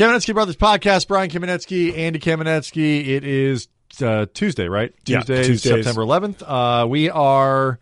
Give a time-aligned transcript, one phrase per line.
[0.00, 1.08] Kamenetzky Brothers Podcast.
[1.08, 3.06] Brian Kamenetzky, Andy Kamenetzky.
[3.06, 3.68] It is
[4.02, 4.94] uh, Tuesday, right?
[5.04, 5.84] Yeah, Tuesday, Tuesdays.
[5.84, 6.42] September 11th.
[6.42, 7.78] Uh, we are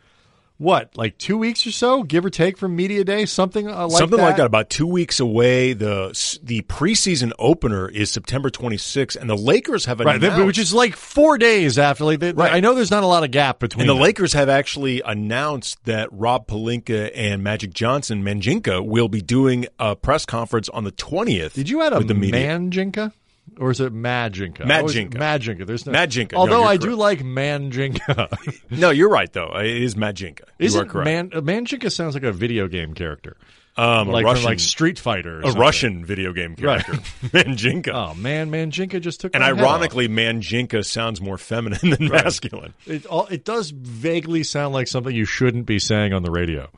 [0.59, 3.99] what, like two weeks or so, give or take, from Media Day, something uh, like
[3.99, 4.25] Something that.
[4.25, 4.47] like that.
[4.47, 5.73] About two weeks away.
[5.73, 10.59] The the preseason opener is September 26th, and the Lakers have Right, announced, th- which
[10.59, 12.05] is like four days after.
[12.05, 12.53] Like, they, Right.
[12.53, 13.83] I know there's not a lot of gap between.
[13.83, 14.03] and the them.
[14.03, 19.95] Lakers have actually announced that Rob Pelinka and Magic Johnson Manjinka will be doing a
[19.95, 21.53] press conference on the 20th.
[21.55, 22.49] Did you add a with the media.
[22.59, 23.13] Manjinka?
[23.59, 24.59] Or is it Majinka?
[24.67, 25.15] Majinka.
[25.15, 25.67] Majinka.
[25.67, 26.35] There's no Majinka.
[26.35, 28.61] Although you're I do like Manjinka.
[28.71, 29.57] No, you're right though.
[29.59, 30.41] It is Majinka.
[30.59, 31.05] You Isn't are correct.
[31.07, 33.37] Man, Manjinka sounds like a video game character,
[33.77, 35.41] um, like a Russian, like Street Fighter.
[35.41, 35.61] a something.
[35.61, 36.85] Russian video game Right.
[36.85, 36.93] character,
[37.29, 37.93] Manjinka.
[37.95, 39.35] Oh man, Manjinka just took.
[39.35, 42.75] and ironically, Manjinka sounds more feminine than masculine.
[42.87, 46.69] it all, it does vaguely sound like something you shouldn't be saying on the radio.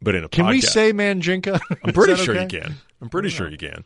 [0.00, 0.64] But in a Can we podcast.
[0.68, 1.60] say Manjinka?
[1.84, 2.76] I'm pretty sure you can.
[3.02, 3.84] I'm pretty sure you can.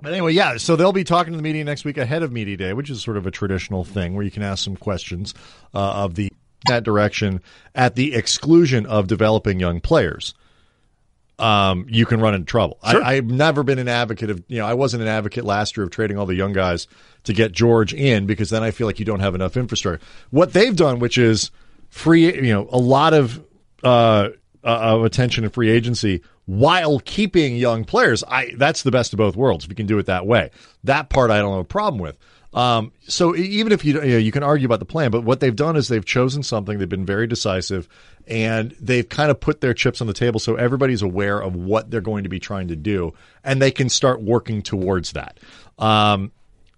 [0.00, 0.56] But anyway, yeah.
[0.58, 3.02] So they'll be talking to the media next week ahead of media day, which is
[3.02, 5.34] sort of a traditional thing where you can ask some questions
[5.74, 6.30] uh, of the
[6.66, 7.40] that direction
[7.74, 10.34] at the exclusion of developing young players.
[11.38, 12.78] Um, you can run into trouble.
[12.90, 13.02] Sure.
[13.02, 15.84] I, I've never been an advocate of, you know, I wasn't an advocate last year
[15.84, 16.88] of trading all the young guys
[17.24, 20.04] to get George in because then I feel like you don't have enough infrastructure.
[20.30, 21.52] What they've done, which is
[21.90, 23.40] free, you know, a lot of
[23.84, 24.30] uh,
[24.64, 28.24] uh, of attention and free agency while keeping young players.
[28.24, 29.64] I that's the best of both worlds.
[29.64, 30.50] If you can do it that way,
[30.84, 32.18] that part I don't have a problem with.
[32.54, 35.40] Um, so even if you you, know, you can argue about the plan, but what
[35.40, 36.78] they've done is they've chosen something.
[36.78, 37.88] They've been very decisive,
[38.26, 41.90] and they've kind of put their chips on the table so everybody's aware of what
[41.90, 43.12] they're going to be trying to do,
[43.44, 45.38] and they can start working towards that.
[45.78, 46.32] Um,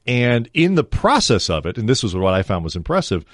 [0.06, 3.25] and in the process of it, and this was what I found was impressive,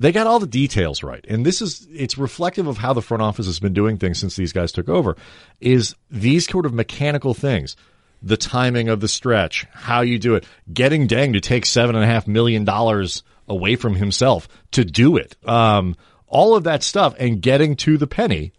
[0.00, 1.24] they got all the details right.
[1.28, 4.34] And this is it's reflective of how the front office has been doing things since
[4.34, 5.14] these guys took over.
[5.60, 7.76] Is these sort of mechanical things.
[8.22, 12.04] The timing of the stretch, how you do it, getting Deng to take seven and
[12.04, 17.14] a half million dollars away from himself to do it, um, all of that stuff,
[17.18, 18.52] and getting to the penny,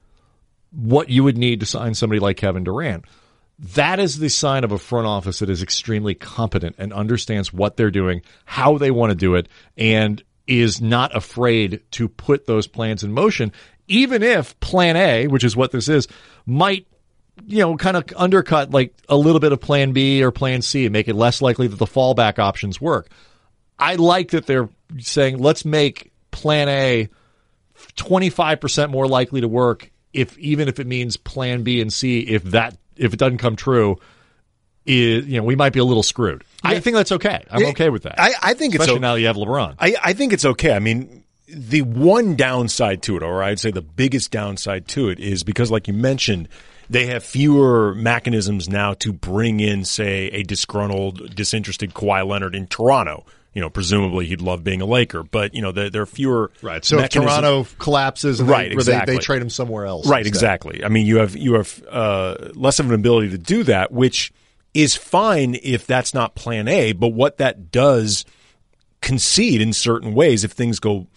[0.71, 3.05] what you would need to sign somebody like Kevin Durant
[3.75, 7.77] that is the sign of a front office that is extremely competent and understands what
[7.77, 12.67] they're doing, how they want to do it, and is not afraid to put those
[12.67, 13.53] plans in motion,
[13.87, 16.09] even if plan A, which is what this is,
[16.45, 16.85] might
[17.47, 20.85] you know, kind of undercut like a little bit of plan B or plan C
[20.85, 23.09] and make it less likely that the fallback options work.
[23.79, 24.69] I like that they're
[24.99, 27.09] saying let's make plan A
[27.95, 32.43] 25% more likely to work if even if it means plan B and C if
[32.43, 33.97] that if it doesn't come true
[34.85, 36.43] is you know we might be a little screwed.
[36.63, 37.43] I think that's okay.
[37.49, 38.19] I'm okay with that.
[38.19, 38.93] I, I think it's okay.
[38.93, 39.75] o- now you have LeBron.
[39.79, 40.73] I, I think it's okay.
[40.73, 45.19] I mean, the one downside to it, or I'd say the biggest downside to it,
[45.19, 46.47] is because, like you mentioned,
[46.89, 52.67] they have fewer mechanisms now to bring in, say, a disgruntled, disinterested Kawhi Leonard in
[52.67, 53.25] Toronto.
[53.53, 56.51] You know, presumably he'd love being a Laker, but you know there, there are fewer
[56.61, 56.85] right.
[56.85, 59.15] So if Toronto collapses, and Right, they, where they- exactly.
[59.15, 60.07] they, trade him somewhere else.
[60.07, 60.33] Right, instead.
[60.37, 60.85] exactly.
[60.85, 64.31] I mean, you have you have uh, less of an ability to do that, which
[64.73, 66.93] is fine if that's not Plan A.
[66.93, 68.25] But what that does
[69.01, 71.07] concede in certain ways, if things go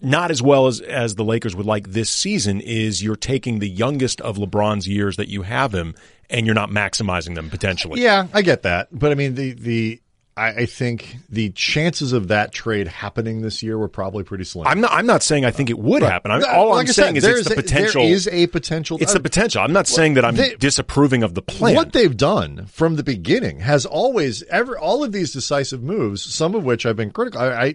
[0.00, 3.68] not as well as as the Lakers would like this season, is you're taking the
[3.68, 5.94] youngest of LeBron's years that you have him,
[6.28, 8.02] and you're not maximizing them potentially.
[8.02, 10.00] Yeah, I get that, but I mean the the
[10.36, 14.66] I, I think the chances of that trade happening this year were probably pretty slim.
[14.66, 14.90] I'm not.
[14.92, 16.32] I'm not saying I think it would happen.
[16.32, 18.02] I'm, all like I'm saying said, is it's the a- potential.
[18.02, 18.98] There is a potential.
[19.00, 19.62] it's the potential.
[19.62, 21.76] I'm not saying that I'm they- disapproving of the plan.
[21.76, 26.54] What they've done from the beginning has always ever all of these decisive moves, some
[26.56, 27.40] of which I've been critical.
[27.40, 27.74] I, I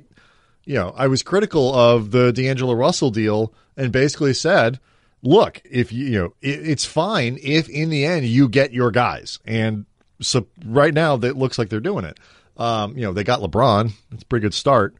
[0.65, 4.79] you know, I was critical of the D'Angelo Russell deal and basically said,
[5.23, 8.91] look, if you, you know, it, it's fine if in the end you get your
[8.91, 9.39] guys.
[9.45, 9.85] And
[10.21, 12.19] so right now that looks like they're doing it.
[12.59, 13.91] Um, you know, they got LeBron.
[14.11, 14.95] It's a pretty good start.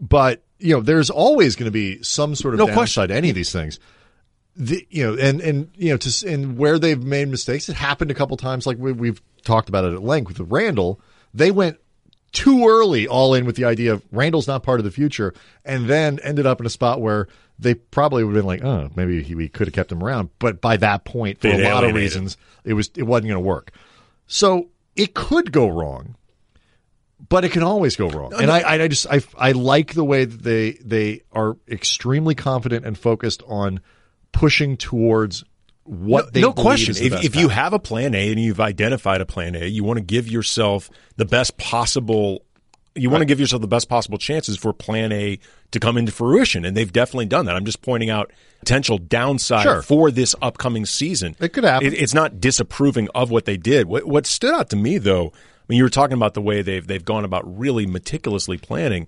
[0.00, 3.08] But, you know, there's always going to be some sort of No downside question.
[3.08, 3.78] to any of these things
[4.56, 8.10] the you know and and you know to and where they've made mistakes it happened
[8.10, 11.00] a couple times like we, we've talked about it at length with Randle
[11.32, 11.78] they went
[12.32, 15.34] too early all in with the idea of Randle's not part of the future
[15.64, 17.28] and then ended up in a spot where
[17.58, 20.30] they probably would have been like oh maybe he, we could have kept him around
[20.38, 23.42] but by that point for They'd a lot of reasons it was it wasn't going
[23.42, 23.70] to work
[24.26, 26.16] so it could go wrong
[27.28, 28.32] but it can always go wrong.
[28.34, 32.84] And I, I just, I, I like the way that they, they are extremely confident
[32.84, 33.80] and focused on
[34.32, 35.44] pushing towards
[35.84, 36.90] what they no question.
[36.92, 39.66] is the If, if you have a plan A and you've identified a plan A,
[39.66, 42.42] you want to give yourself the best possible
[42.96, 45.38] you want to give yourself the best possible chances for plan A
[45.70, 46.64] to come into fruition.
[46.64, 47.54] And they've definitely done that.
[47.54, 49.80] I'm just pointing out potential downside Sure.
[49.82, 51.36] for this upcoming season.
[51.38, 51.86] It could happen.
[51.86, 53.86] It- it's not disapproving of what they did.
[53.86, 55.32] What, what stood out to me, though,
[55.70, 59.06] when you were talking about the way they've they've gone about really meticulously planning,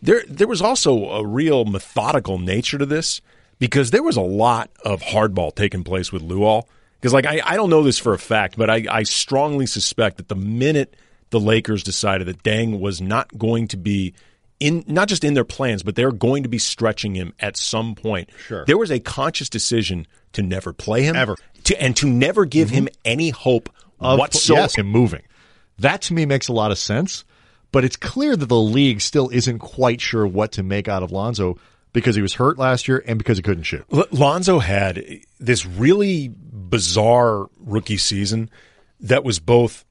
[0.00, 3.20] there there was also a real methodical nature to this
[3.58, 6.62] because there was a lot of hardball taking place with Luol.
[6.98, 10.16] Because like I, I don't know this for a fact, but I, I strongly suspect
[10.16, 10.96] that the minute
[11.28, 14.14] the Lakers decided that Deng was not going to be
[14.58, 17.94] in not just in their plans, but they're going to be stretching him at some
[17.94, 18.30] point.
[18.46, 18.64] Sure.
[18.64, 21.36] There was a conscious decision to never play him Ever.
[21.64, 22.86] to and to never give mm-hmm.
[22.86, 23.68] him any hope
[24.00, 24.62] of whatsoever.
[24.62, 25.20] yes, him moving.
[25.78, 27.24] That to me makes a lot of sense,
[27.72, 31.12] but it's clear that the league still isn't quite sure what to make out of
[31.12, 31.56] Lonzo
[31.92, 33.84] because he was hurt last year and because he couldn't shoot.
[33.92, 35.04] L- Lonzo had
[35.38, 38.50] this really bizarre rookie season
[39.00, 39.84] that was both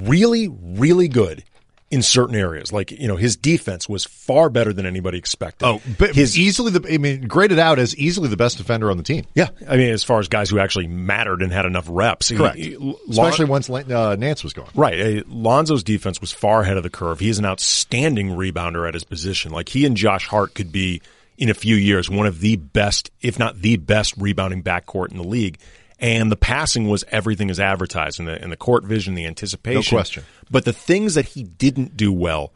[0.00, 1.44] really, really good
[1.90, 2.72] in certain areas.
[2.72, 5.64] Like, you know, his defense was far better than anybody expected.
[5.64, 8.96] Oh, but his easily the I mean graded out as easily the best defender on
[8.98, 9.24] the team.
[9.34, 12.36] yeah, I mean, as far as guys who actually mattered and had enough reps, He-
[12.36, 12.56] Correct.
[12.56, 14.68] he- Lon- Especially once uh, Nance was gone.
[14.74, 15.26] Right.
[15.28, 17.20] Lonzo's defense was far ahead of the curve.
[17.20, 19.52] He is an outstanding rebounder at his position.
[19.52, 21.00] Like he and Josh Hart could be
[21.38, 25.16] in a few years one of the best, if not the best rebounding backcourt in
[25.16, 25.56] the league.
[26.00, 29.96] And the passing was everything as advertised in the in the court vision, the anticipation.
[29.96, 30.24] No question.
[30.50, 32.52] But the things that he didn't do well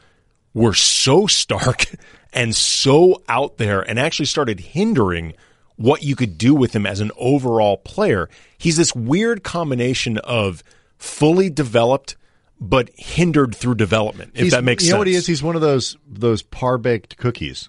[0.54, 1.86] were so stark
[2.32, 5.32] and so out there and actually started hindering
[5.76, 8.28] what you could do with him as an overall player.
[8.58, 10.62] He's this weird combination of
[10.96, 12.16] fully developed
[12.60, 14.92] but hindered through development, if He's- that makes you sense.
[14.92, 15.26] know what he is?
[15.26, 17.68] He's one of those those par baked cookies.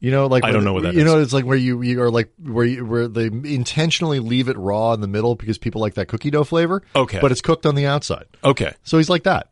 [0.00, 1.04] You know, like I don't know what that you is.
[1.04, 1.20] know.
[1.20, 4.94] It's like where you you are like where you, where they intentionally leave it raw
[4.94, 6.82] in the middle because people like that cookie dough flavor.
[6.96, 7.20] Okay.
[7.20, 8.24] but it's cooked on the outside.
[8.42, 8.72] okay.
[8.82, 9.48] So he's like that.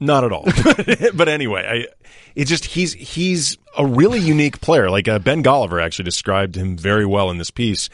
[0.00, 0.44] Not at all.
[1.14, 4.90] but anyway, I, it's just he's he's a really unique player.
[4.90, 7.88] Like uh, Ben Golliver actually described him very well in this piece.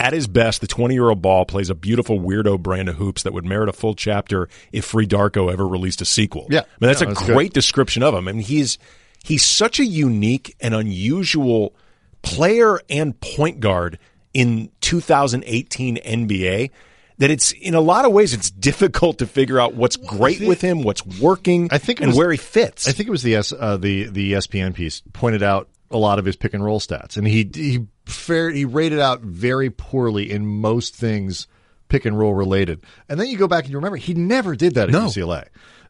[0.00, 3.24] At his best, the 20 year old ball plays a beautiful weirdo brand of hoops
[3.24, 6.46] that would merit a full chapter if FreeDarko ever released a sequel.
[6.50, 6.60] Yeah.
[6.60, 7.34] I mean that's a that's good.
[7.34, 8.28] great description of him.
[8.28, 8.78] I mean he's
[9.24, 11.74] he's such a unique and unusual
[12.22, 13.98] player and point guard
[14.34, 16.70] in 2018 NBA
[17.18, 20.60] that it's in a lot of ways it's difficult to figure out what's great with
[20.60, 22.86] him, what's working, I think and was- where he fits.
[22.86, 26.18] I think it was the S, uh, the the ESPN piece pointed out a lot
[26.18, 30.30] of his pick and roll stats, and he he fair he rated out very poorly
[30.30, 31.46] in most things
[31.88, 32.82] pick and roll related.
[33.08, 35.06] And then you go back and you remember he never did that at No.
[35.06, 35.46] UCLA,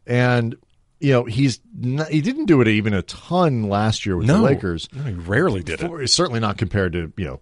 [0.07, 0.57] and
[1.01, 4.39] you know he's not, he didn't do it even a ton last year with no,
[4.39, 4.89] the Lakers.
[4.93, 5.87] No, he rarely did it.
[5.87, 7.41] For- Certainly not compared to you know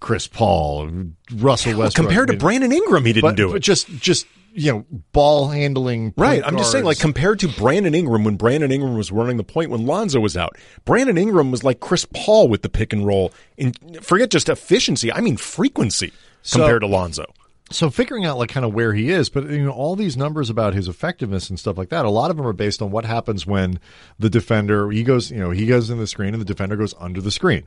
[0.00, 0.90] Chris Paul,
[1.34, 1.94] Russell Westbrook.
[1.94, 3.60] Compared I to mean, Brandon Ingram, he didn't but, do but it.
[3.60, 6.14] just just you know ball handling.
[6.16, 6.42] Right.
[6.44, 9.70] I'm just saying, like, compared to Brandon Ingram when Brandon Ingram was running the point
[9.70, 13.32] when Lonzo was out, Brandon Ingram was like Chris Paul with the pick and roll.
[13.58, 16.12] And forget just efficiency, I mean frequency
[16.50, 17.26] compared to Lonzo.
[17.70, 20.50] So figuring out like kind of where he is, but you know all these numbers
[20.50, 22.04] about his effectiveness and stuff like that.
[22.04, 23.80] A lot of them are based on what happens when
[24.18, 26.94] the defender he goes, you know, he goes in the screen and the defender goes
[26.98, 27.66] under the screen.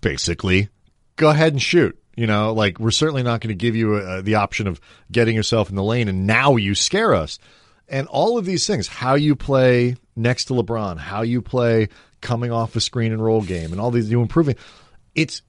[0.00, 0.68] Basically,
[1.16, 1.98] go ahead and shoot.
[2.16, 4.80] You know, like we're certainly not going to give you uh, the option of
[5.10, 7.38] getting yourself in the lane and now you scare us.
[7.88, 11.88] And all of these things, how you play next to LeBron, how you play
[12.20, 14.56] coming off a screen and roll game, and all these you improving.
[15.14, 15.42] It's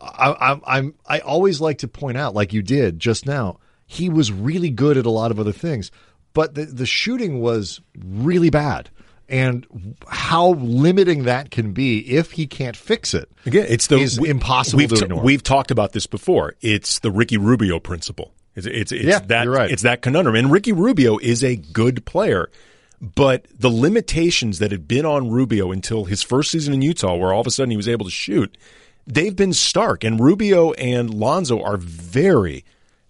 [0.00, 4.08] I, I'm, I'm I always like to point out, like you did just now, he
[4.08, 5.90] was really good at a lot of other things,
[6.32, 8.90] but the the shooting was really bad,
[9.28, 13.30] and how limiting that can be if he can't fix it.
[13.46, 15.22] Again, it's the is impossible we've ignore.
[15.22, 16.54] We've talked about this before.
[16.60, 18.32] It's the Ricky Rubio principle.
[18.54, 19.70] It's it's, it's Yeah, that you're right.
[19.70, 20.34] it's that conundrum.
[20.34, 22.50] And Ricky Rubio is a good player,
[23.00, 27.32] but the limitations that had been on Rubio until his first season in Utah, where
[27.32, 28.56] all of a sudden he was able to shoot,
[29.06, 30.04] they've been stark.
[30.04, 32.64] And Rubio and Lonzo are very,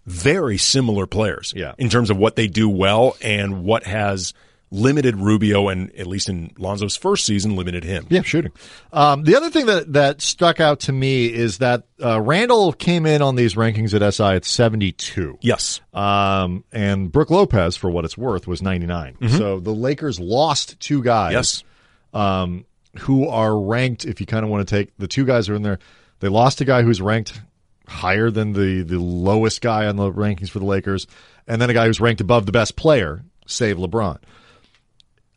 [0.06, 1.52] very similar players.
[1.56, 1.74] Yeah.
[1.78, 4.34] in terms of what they do well and what has
[4.70, 8.06] limited Rubio and at least in Lonzo's first season limited him.
[8.10, 8.50] Yeah, shooting.
[8.92, 13.06] Um, the other thing that, that stuck out to me is that uh, Randle came
[13.06, 15.38] in on these rankings at SI at 72.
[15.42, 15.80] Yes.
[15.92, 19.28] Um, and Brook Lopez, for what it's worth, was 99.
[19.28, 21.32] So the Lakers lost two guys.
[21.32, 21.64] Yes.
[22.12, 22.66] Um,
[23.00, 25.56] who are ranked, if you kind of want to take the two guys who are
[25.56, 25.78] in there,
[26.20, 27.40] they lost a guy who's ranked
[27.86, 31.06] higher than the, the lowest guy on the rankings for the Lakers,
[31.46, 34.18] and then a guy who's ranked above the best player, save LeBron.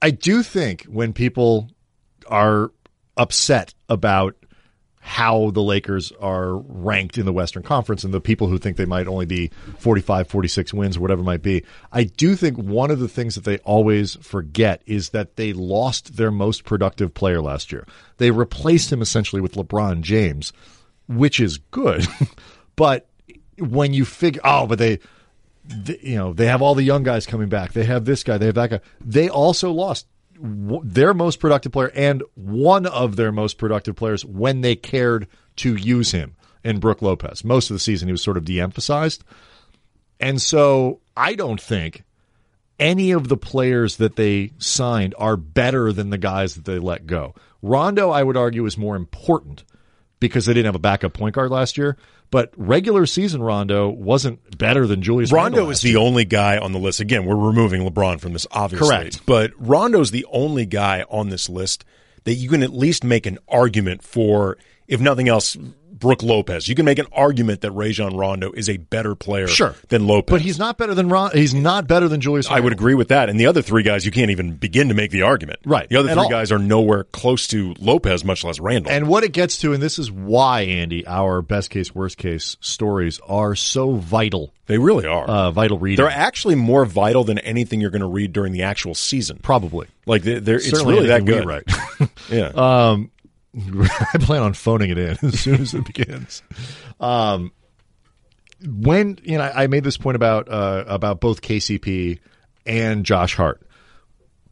[0.01, 1.69] I do think when people
[2.27, 2.71] are
[3.17, 4.35] upset about
[5.07, 8.83] how the Lakers are ranked in the Western Conference and the people who think they
[8.83, 9.49] might only be
[9.79, 11.63] 45, 46 wins or whatever it might be.
[11.93, 16.17] I do think one of the things that they always forget is that they lost
[16.17, 17.87] their most productive player last year.
[18.17, 20.51] They replaced him essentially with LeBron James,
[21.07, 22.05] which is good.
[22.75, 23.07] but
[23.57, 24.99] when you figure, oh, but they,
[25.85, 27.71] th- you know, they have all the young guys coming back.
[27.71, 28.37] They have this guy.
[28.37, 28.81] They have that guy.
[28.99, 30.05] They also lost
[30.41, 35.27] w- their most productive player and one of their most productive players when they cared
[35.57, 37.43] to use him in Brook Lopez.
[37.43, 39.23] Most of the season, he was sort of de-emphasized,
[40.19, 42.03] and so I don't think
[42.79, 47.07] any of the players that they signed are better than the guys that they let
[47.07, 47.33] go.
[47.61, 49.63] Rondo, I would argue, is more important
[50.19, 51.97] because they didn't have a backup point guard last year.
[52.29, 55.31] But regular season Rondo wasn't better than Julius.
[55.31, 55.99] Rondo is the year.
[55.99, 56.99] only guy on the list.
[56.99, 58.87] Again, we're removing LeBron from this, obviously.
[58.87, 59.25] Correct.
[59.25, 61.85] But Rondo's the only guy on this list
[62.25, 64.57] that you can at least make an argument for,
[64.87, 65.55] if nothing else,
[65.99, 66.67] Brook Lopez.
[66.67, 69.75] You can make an argument that Rajon Rondo is a better player Sure.
[69.89, 70.31] than Lopez.
[70.31, 71.31] but he's not better than Ron.
[71.33, 72.47] He's not better than Julius.
[72.49, 73.29] I would agree with that.
[73.29, 75.59] And the other three guys, you can't even begin to make the argument.
[75.65, 75.87] Right.
[75.89, 76.29] The other At three all.
[76.29, 78.91] guys are nowhere close to Lopez, much less Randle.
[78.91, 82.57] And what it gets to, and this is why Andy, our best case, worst case
[82.61, 84.53] stories are so vital.
[84.67, 85.25] they really are.
[85.25, 86.03] Uh, vital reading.
[86.03, 89.39] they're actually more vital than anything you're going to read during the actual season.
[89.41, 89.87] probably.
[90.05, 91.45] Like they're, they're, it's really that good.
[91.45, 91.63] Right.
[92.29, 92.49] Yeah.
[94.13, 96.43] I plan on phoning it in as soon as it begins.
[96.99, 97.51] Um,
[98.65, 102.19] when you know, I I made this point about uh, about both KCP
[102.65, 103.61] and Josh Hart.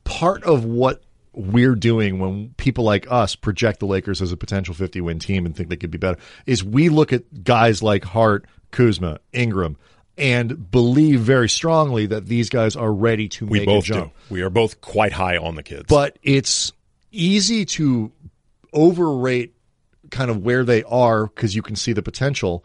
[0.03, 1.01] Part of what
[1.33, 5.45] we're doing when people like us project the Lakers as a potential 50 win team
[5.45, 9.77] and think they could be better is we look at guys like Hart, Kuzma, Ingram,
[10.17, 14.13] and believe very strongly that these guys are ready to we make both a jump
[14.13, 14.33] do.
[14.33, 15.85] We are both quite high on the kids.
[15.89, 16.71] but it's
[17.11, 18.11] easy to
[18.75, 19.55] overrate
[20.11, 22.63] kind of where they are because you can see the potential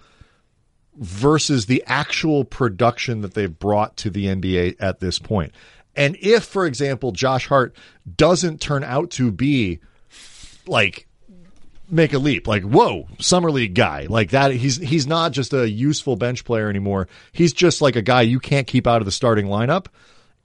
[0.97, 5.53] versus the actual production that they've brought to the NBA at this point.
[5.97, 7.75] And if, for example, Josh Hart
[8.17, 9.81] doesn't turn out to be
[10.67, 11.07] like
[11.91, 15.69] make a leap, like whoa, summer league guy, like that, he's he's not just a
[15.69, 17.09] useful bench player anymore.
[17.33, 19.87] He's just like a guy you can't keep out of the starting lineup.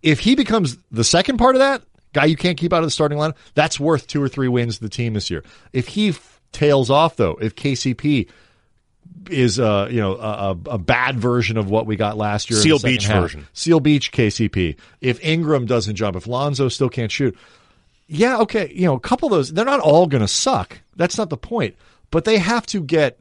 [0.01, 1.83] If he becomes the second part of that
[2.15, 4.77] guy you can't keep out of the starting lineup, that's worth two or three wins
[4.77, 5.43] to the team this year.
[5.73, 8.27] If he f- tails off though, if KCP
[9.29, 12.59] is uh you know a, a- a bad version of what we got last year.
[12.59, 13.21] Seal Beach half.
[13.21, 13.47] version.
[13.53, 14.77] Seal Beach KCP.
[15.01, 17.37] If Ingram doesn't jump, if Lonzo still can't shoot,
[18.07, 19.51] yeah, okay, you know, a couple of those.
[19.53, 20.79] They're not all going to suck.
[20.95, 21.75] That's not the point.
[22.11, 23.19] But they have to get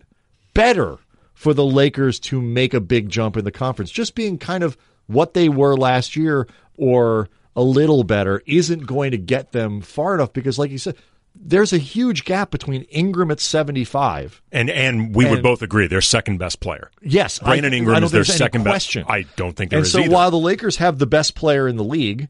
[0.52, 0.98] better
[1.32, 3.90] for the Lakers to make a big jump in the conference.
[3.90, 6.46] Just being kind of what they were last year
[6.76, 10.96] or a little better isn't going to get them far enough because, like you said,
[11.37, 16.00] there's a huge gap between Ingram at 75 and and we would both agree they're
[16.00, 16.90] second best player.
[17.02, 19.02] Yes, Brandon I- Ingram I is their second question.
[19.02, 19.11] best.
[19.12, 20.11] I don't think there and is so either.
[20.11, 22.28] while the Lakers have the best player in the league,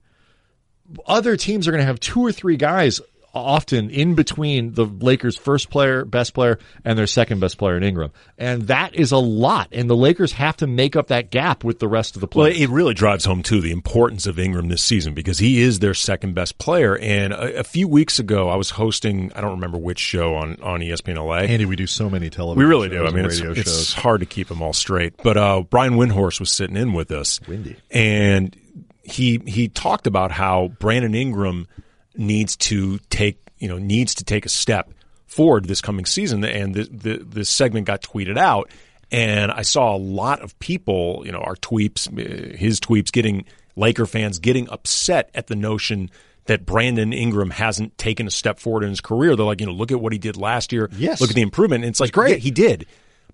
[1.06, 3.00] other teams are going to have two or three guys
[3.34, 7.82] often in between the Lakers' first player, best player, and their second best player in
[7.82, 9.68] Ingram, and that is a lot.
[9.72, 12.46] And the Lakers have to make up that gap with the rest of the Well,
[12.48, 12.60] players.
[12.60, 15.94] it really drives home too the importance of Ingram this season because he is their
[15.94, 16.96] second best player.
[16.98, 20.58] And a, a few weeks ago, I was hosting I don't remember which show on
[20.62, 21.38] on ESPN LA.
[21.38, 22.58] Andy, we do so many television.
[22.58, 23.04] we really do.
[23.06, 25.14] I mean, it's, it's hard to keep them all straight.
[25.22, 27.76] But uh, Brian Windhorst was sitting in with us, Windy.
[27.90, 28.56] and
[29.02, 31.66] he he talked about how Brandon Ingram
[32.16, 34.92] needs to take you know needs to take a step
[35.26, 36.44] forward this coming season.
[36.44, 38.70] And the, the, this segment got tweeted out,
[39.10, 43.44] and I saw a lot of people, you know, our tweets, uh, his tweets, getting
[43.76, 46.10] Laker fans getting upset at the notion
[46.46, 49.34] that Brandon Ingram hasn't taken a step forward in his career.
[49.34, 50.90] They're like, you know, look at what he did last year.
[50.96, 51.20] Yes.
[51.20, 51.84] look at the improvement.
[51.84, 52.30] And it's like, great.
[52.30, 52.86] yeah, he did.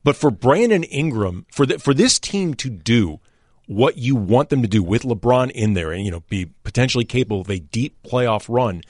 [0.04, 3.20] But for Brandon Ingram, for the, for this team to do
[3.70, 7.04] what you want them to do with LeBron in there, and you know, be potentially
[7.04, 8.82] capable of a deep playoff run,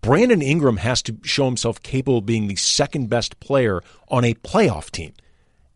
[0.00, 4.34] Brandon Ingram has to show himself capable of being the second best player on a
[4.34, 5.12] playoff team.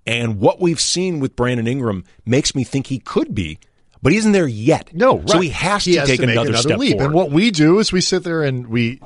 [0.07, 3.59] And what we've seen with Brandon Ingram makes me think he could be,
[4.00, 4.95] but he isn't there yet.
[4.95, 5.28] No, right.
[5.28, 6.92] so he has to take make another, step leap.
[6.92, 7.07] forward.
[7.07, 9.00] And what we do is we sit there and we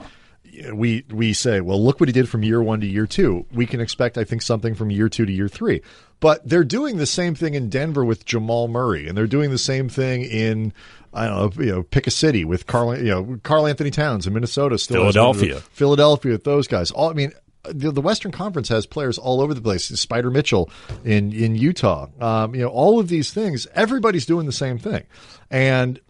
[0.73, 3.47] we we say, well, look what he did from year one to year two.
[3.53, 5.83] We can expect, I think, something from year two to year three.
[6.21, 9.59] But they're doing the same thing in Denver with Jamal Murray, and they're doing the
[9.59, 10.73] same thing in
[11.13, 14.27] I don't know, you know, pick a city with Karl, you know, Karl Anthony Towns
[14.27, 15.61] in Minnesota, still Philadelphia.
[15.61, 16.91] Philadelphia with those guys.
[16.91, 17.33] All I mean,
[17.65, 19.87] the, the Western Conference has players all over the place.
[19.87, 20.71] Spider Mitchell
[21.05, 22.09] in in Utah.
[22.21, 23.67] Um, you know, all of these things.
[23.75, 25.05] Everybody's doing the same thing,
[25.51, 26.01] and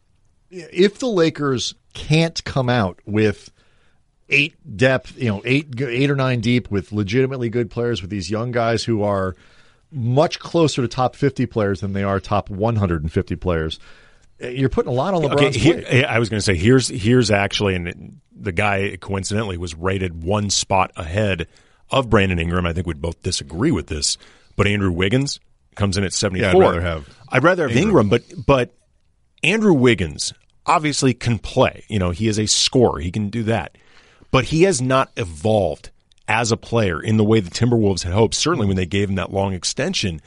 [0.51, 3.51] if the Lakers can't come out with
[4.29, 8.31] eight depth, you know, eight eight or nine deep with legitimately good players with these
[8.31, 9.37] young guys who are
[9.93, 13.79] much closer to top 50 players than they are top 150 players.
[14.43, 16.07] Uh, You're putting a lot on LeBron's Okay, here.
[16.09, 20.51] I was going to say here's here's actually, and the guy coincidentally was rated one
[20.51, 21.47] spot ahead
[21.91, 22.67] of Brandon Ingram.
[22.67, 24.19] I think we'd both disagree with this,
[24.57, 25.41] but Andrew Wiggins
[25.75, 26.51] comes in at seventy four.
[26.51, 28.75] Yeah, I'd rather have I'd rather have Ingram, but but
[29.43, 30.35] Andrew Wiggins
[30.67, 31.85] obviously can play.
[31.89, 33.79] You know, he is a scorer; he can do that,
[34.37, 35.89] but he has not evolved
[36.29, 38.35] as a player in the way the Timberwolves had hoped.
[38.35, 40.21] Certainly, when they gave him that long extension,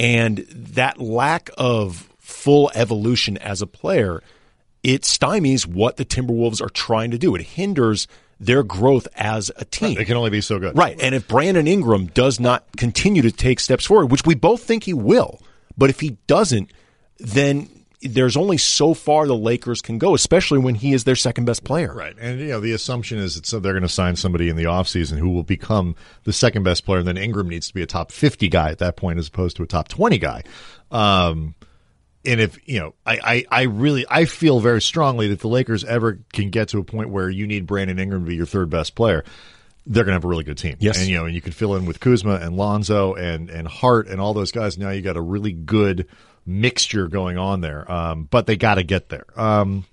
[0.00, 4.20] and that lack of full evolution as a player,
[4.82, 7.36] it stymies what the Timberwolves are trying to do.
[7.36, 8.08] It hinders
[8.40, 9.96] their growth as a team.
[9.96, 10.76] It can only be so good.
[10.76, 11.00] Right.
[11.00, 14.82] And if Brandon Ingram does not continue to take steps forward, which we both think
[14.82, 15.40] he will,
[15.78, 16.72] but if he doesn't,
[17.20, 17.68] then
[18.02, 21.64] there's only so far the Lakers can go, especially when he is their second best
[21.64, 21.94] player.
[21.94, 22.14] Right.
[22.18, 24.64] And, you know, the assumption is that so they're going to sign somebody in the
[24.64, 25.94] offseason who will become
[26.24, 26.98] the second best player.
[26.98, 29.56] And then Ingram needs to be a top 50 guy at that point as opposed
[29.56, 30.42] to a top 20 guy.
[30.90, 31.54] Um,
[32.24, 33.18] and if, you know, I,
[33.50, 36.84] I, I really, I feel very strongly that the Lakers ever can get to a
[36.84, 39.24] point where you need Brandon Ingram to be your third best player.
[39.86, 40.76] They're going to have a really good team.
[40.78, 40.98] Yes.
[40.98, 44.06] And, you know, and you can fill in with Kuzma and Lonzo and, and Hart
[44.06, 44.78] and all those guys.
[44.78, 46.06] Now you got a really good
[46.46, 47.90] mixture going on there.
[47.90, 49.24] Um, but they got to get there.
[49.36, 49.84] Um,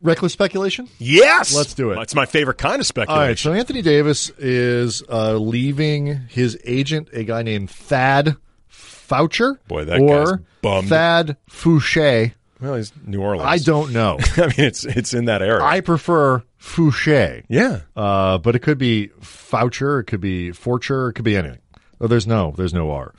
[0.00, 0.88] reckless speculation?
[0.98, 1.54] Yes.
[1.54, 1.98] Let's do it.
[2.00, 3.28] It's my favorite kind of speculation.
[3.28, 8.36] right, so Anthony Davis is uh, leaving his agent, a guy named Thad
[8.70, 10.88] Foucher, Boy, that guy's bummed.
[10.88, 12.34] Thad Fouché.
[12.60, 13.48] well, he's New Orleans.
[13.48, 14.18] I don't know.
[14.36, 15.64] I mean, it's it's in that area.
[15.64, 17.80] I prefer Fouché, yeah.
[17.96, 21.60] uh, but it could be Foucher, it could be Forcher, it could be anything.
[22.00, 23.14] Oh, there's no, there's no R.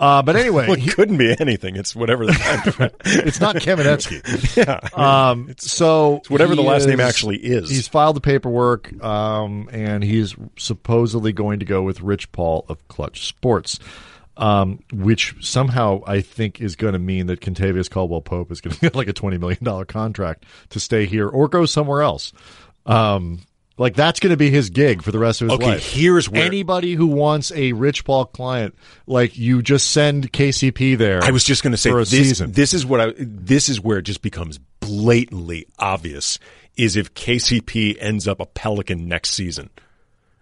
[0.00, 1.76] Uh, but anyway, Well, it he- couldn't be anything.
[1.76, 4.56] It's whatever the it's not Kamenetzky.
[4.56, 4.80] yeah.
[5.30, 7.68] Um, so whatever the he last name actually is.
[7.68, 12.88] He's filed the paperwork, um, and he's supposedly going to go with Rich Paul of
[12.88, 13.78] Clutch Sports,
[14.38, 18.74] um, which somehow I think is going to mean that Kentavious Caldwell Pope is going
[18.74, 22.32] to get like a twenty million dollar contract to stay here or go somewhere else.
[22.86, 23.40] Um,
[23.80, 25.60] like that's going to be his gig for the rest of his life.
[25.62, 25.92] Okay, life.
[25.92, 28.74] here's where- anybody who wants a Rich Paul client,
[29.06, 31.24] like you just send KCP there.
[31.24, 32.10] I was just going to say for a this.
[32.10, 32.52] season.
[32.52, 33.14] This is what I.
[33.18, 36.38] This is where it just becomes blatantly obvious.
[36.76, 39.70] Is if KCP ends up a Pelican next season,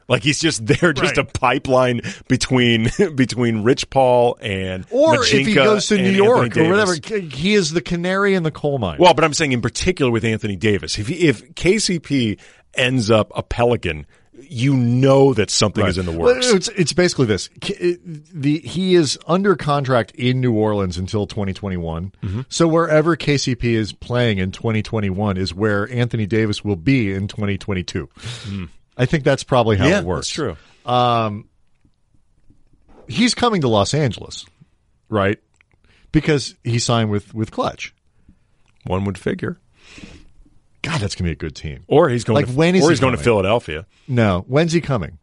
[0.08, 1.18] like he's just there, just Right.
[1.18, 6.24] a pipeline between between Rich Paul and or if he goes to and New Anthony
[6.24, 7.00] York or Davis.
[7.00, 8.98] whatever, he is the canary in the coal mine.
[9.00, 12.38] Well, but I'm saying in particular with Anthony Davis, if he, if KCP
[12.74, 14.06] ends up a Pelican,
[14.40, 16.46] you know that something is in the Well, works.
[16.52, 17.48] It's, it's basically this.
[17.62, 18.00] It-
[18.32, 22.12] The he is under contract in New Orleans until 2021.
[22.22, 22.40] Mm-hmm.
[22.48, 28.08] So wherever KCP is playing in 2021 is where Anthony Davis will be in 2022.
[28.96, 29.90] I think that's probably how Mm.
[29.90, 30.28] yeah, it works.
[30.28, 30.56] that's true.
[33.08, 34.44] He's coming to Los Angeles,
[35.08, 35.38] right?
[36.12, 37.94] Because he signed with with Clutch.
[38.84, 39.58] One would figure.
[40.82, 41.84] God, that's gonna be a good team.
[41.86, 42.36] Or he's going.
[42.36, 43.22] Like, to, when is or he he's going to?
[43.22, 43.86] Philadelphia.
[44.06, 45.18] No, when's he coming?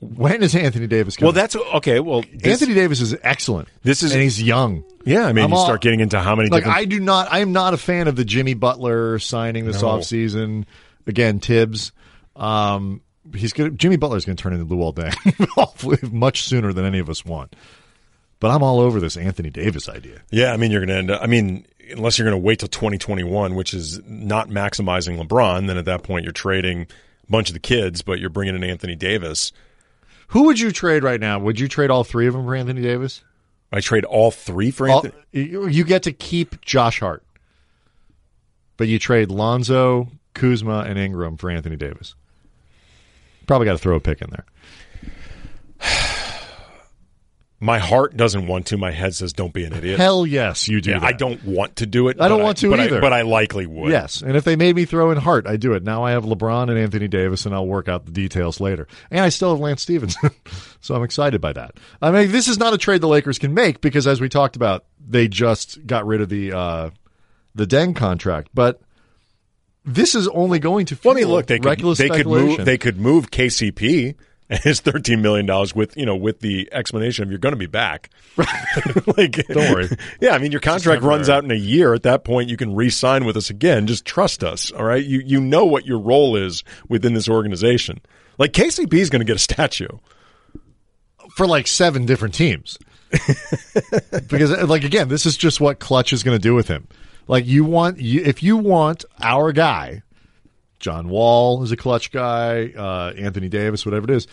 [0.00, 1.26] When is Anthony Davis coming?
[1.26, 2.00] Well, that's okay.
[2.00, 3.68] Well, this, Anthony Davis is excellent.
[3.82, 4.82] This is- and he's young.
[5.04, 5.26] yeah.
[5.26, 7.30] I mean, I'm you all- start getting into how many Like different I do not.
[7.30, 9.88] I am not a fan of the Jimmy Butler signing this No.
[9.88, 10.64] offseason.
[11.06, 11.92] Again, Thibs.
[12.36, 13.02] Um,
[13.34, 17.10] he's going Jimmy Butler's to turn into Luol Deng hopefully much sooner than any of
[17.10, 17.54] us want.
[18.38, 20.22] But I'm all over this Anthony Davis idea.
[20.30, 22.58] Yeah, I mean, you're going to end up, I mean, unless you're going to wait
[22.60, 27.48] till 2021, which is not maximizing LeBron, then at that point you're trading a bunch
[27.48, 29.52] of the kids, but you're bringing in Anthony Davis.
[30.28, 31.38] Who would you trade right now?
[31.38, 33.22] Would you trade all three of them for Anthony Davis?
[33.72, 35.22] I trade all three for All, Anthony.
[35.32, 37.22] you you get to keep Josh Hart,
[38.76, 42.14] but you trade Lonzo, Kuzma, and Ingram for Anthony Davis.
[43.46, 44.44] Probably got to throw a pick in there.
[47.62, 48.78] My heart doesn't want to.
[48.78, 49.98] My head says, don't be an idiot.
[49.98, 50.92] Hell yes, you do.
[50.92, 51.00] yeah.
[51.02, 52.18] I don't want to do it.
[52.18, 52.96] I don't want to but either.
[52.96, 53.90] I, but I likely would.
[53.90, 55.82] Yes, and if they made me throw in Hart, I do it.
[55.82, 58.88] Now I have LeBron and Anthony Davis, and I'll work out the details later.
[59.10, 60.30] And I still have Lance Stephenson,
[60.80, 61.74] so I'm excited by that.
[62.00, 64.56] I mean, this is not a trade the Lakers can make because, as we talked
[64.56, 66.90] about, they just got rid of the uh,
[67.54, 68.80] the Deng contract, but.
[69.82, 72.62] This is only going to fuel Well, I mean, look, they could they could move
[72.66, 74.14] they could move KCP
[74.62, 77.66] his thirteen million dollars with you know with the explanation of you're going to be
[77.66, 78.10] back.
[79.16, 79.88] like, Don't worry.
[80.20, 81.94] Yeah, I mean your contract runs out in a year.
[81.94, 83.86] At that point, you can re-sign with us again.
[83.86, 84.70] Just trust us.
[84.72, 88.00] All right, you you know what your role is within this organization.
[88.38, 89.88] Like KCP is going to get a statue.
[91.36, 92.78] for like seven different teams.
[94.28, 96.88] because uh, like again, this is just what Clutch is going to do with him.
[97.28, 100.02] Like you want you, if you want our guy
[100.80, 104.26] John Wall is a clutch guy, uh, Anthony Davis, whatever it is,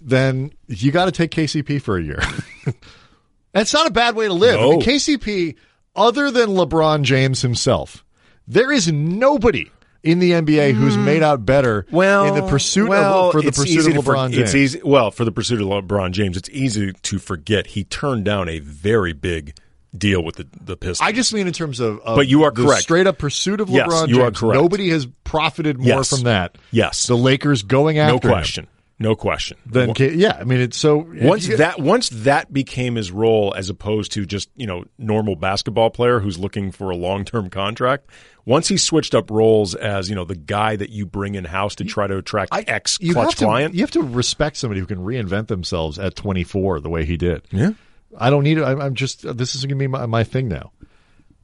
[0.00, 2.20] then you got to take KCP for a year.
[3.52, 4.58] That's not a bad way to live.
[4.58, 5.56] I mean, KCP,
[5.94, 8.04] other than LeBron James himself,
[8.48, 9.70] there is nobody
[10.02, 13.52] in the NBA who's made out better well, in the pursuit well, of for the
[13.52, 14.38] pursuit of to for- LeBron James.
[14.42, 14.80] It's easy.
[14.82, 18.60] Well, for the pursuit of LeBron James, it's easy to forget he turned down a
[18.60, 19.54] very big
[19.96, 21.00] deal with the the Pistons.
[21.06, 22.82] I just mean in terms of, of But you are the correct.
[22.82, 24.60] Straight up pursuit of Yes, LeBron you are correct.
[24.62, 26.10] Nobody has profited more Yes.
[26.10, 26.56] from that.
[26.70, 27.06] Yes.
[27.06, 28.66] the Lakers going after him No question,
[28.98, 29.56] no question.
[29.66, 34.12] Then yeah, I mean it's so once that once that became his role as opposed
[34.12, 38.10] to just you know normal basketball player who's looking for a long term contract
[38.46, 41.74] once he switched up roles as you know the guy that you bring in house
[41.76, 45.48] to try to attract ex clutch client You have to respect somebody who can reinvent
[45.48, 47.42] themselves at 24 the way he did.
[47.50, 47.70] yeah
[48.16, 48.64] I don't need it.
[48.64, 50.72] I'm, just this is going to be my, my thing now.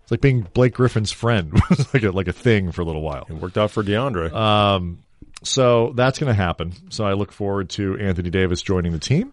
[0.02, 3.02] It's like being Blake Griffin's friend, was like a like a thing for a little
[3.02, 3.26] while.
[3.28, 5.02] it worked out for DeAndre Um,
[5.42, 6.72] so that's going to happen.
[6.90, 9.32] So I look forward to Anthony Davis joining the team.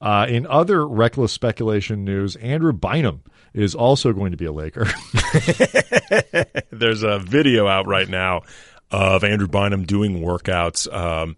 [0.00, 3.22] Uh, in other reckless speculation news, Andrew Bynum
[3.54, 4.86] is also going to be a Laker.
[6.70, 8.42] there's a video out right now
[8.90, 11.36] of Andrew Bynum doing workouts um,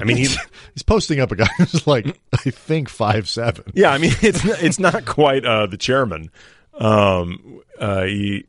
[0.00, 0.36] I mean he's
[0.74, 3.64] He's posting up a guy who's like I think five seven.
[3.74, 6.30] yeah I mean it's it's not quite uh, the chairman
[6.74, 8.44] um, uh, he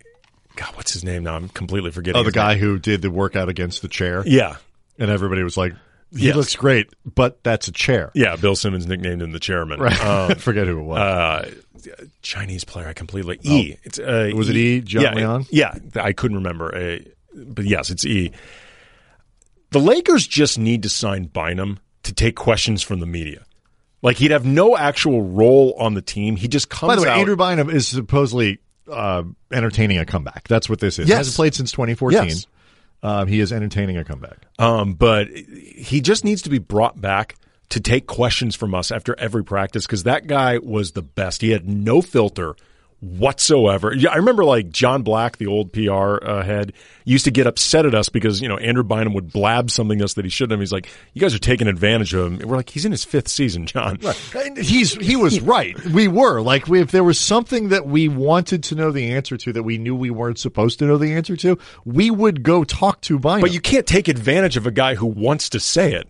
[0.55, 2.43] God what's his name now I'm completely forgetting Oh, the his name.
[2.43, 4.57] guy who did the workout against the chair, yeah
[4.99, 5.73] and everybody was like,
[6.15, 6.35] "He Yes.
[6.35, 9.79] looks great, but that's a chair." Yeah, Bill Simmons nicknamed him the chairman.
[9.79, 9.93] Right.
[10.03, 10.97] Um, I forget who it was.
[10.97, 11.51] uh,
[12.23, 13.75] Chinese player, I completely E.
[13.83, 15.45] It's uh, Was it E, John yeah, Leon?
[15.51, 16.73] Yeah, I couldn't remember.
[16.75, 16.97] Uh,
[17.35, 18.31] but yes, it's E.
[19.71, 23.43] The Lakers just need to sign Bynum to take questions from the media.
[24.01, 26.35] Like he'd have no actual role on the team.
[26.35, 27.17] He just comes By the way, out.
[27.17, 30.47] Andrew Bynum is supposedly uh, entertaining a comeback.
[30.47, 31.09] That's what this is.
[31.09, 31.17] Yes.
[31.17, 32.27] Hasn't played since 2014.
[32.27, 32.47] Yes.
[33.03, 34.37] Um, he is entertaining a comeback.
[34.57, 37.35] Um, but he just needs to be brought back
[37.69, 41.41] to take questions from us after every practice because that guy was the best.
[41.41, 42.55] He had no filter
[43.01, 43.93] whatsoever.
[43.93, 46.73] Yeah, I remember like John Black, the old PR uh, head,
[47.05, 50.05] used to get upset at us because you know Andrew Bynum would blab something to
[50.05, 50.59] us that he shouldn't have.
[50.59, 53.03] He's like, "You guys are taking advantage of him." And we're like, "He's in his
[53.03, 53.99] fifth season, John."
[54.35, 55.79] And He's he was right.
[55.85, 59.37] We were like we, if there was something that we wanted to know the answer
[59.37, 62.63] to that we knew we weren't supposed to know the answer to, we would go
[62.63, 63.41] talk to Bynum.
[63.41, 66.09] But you can't take advantage of a guy who wants to say it.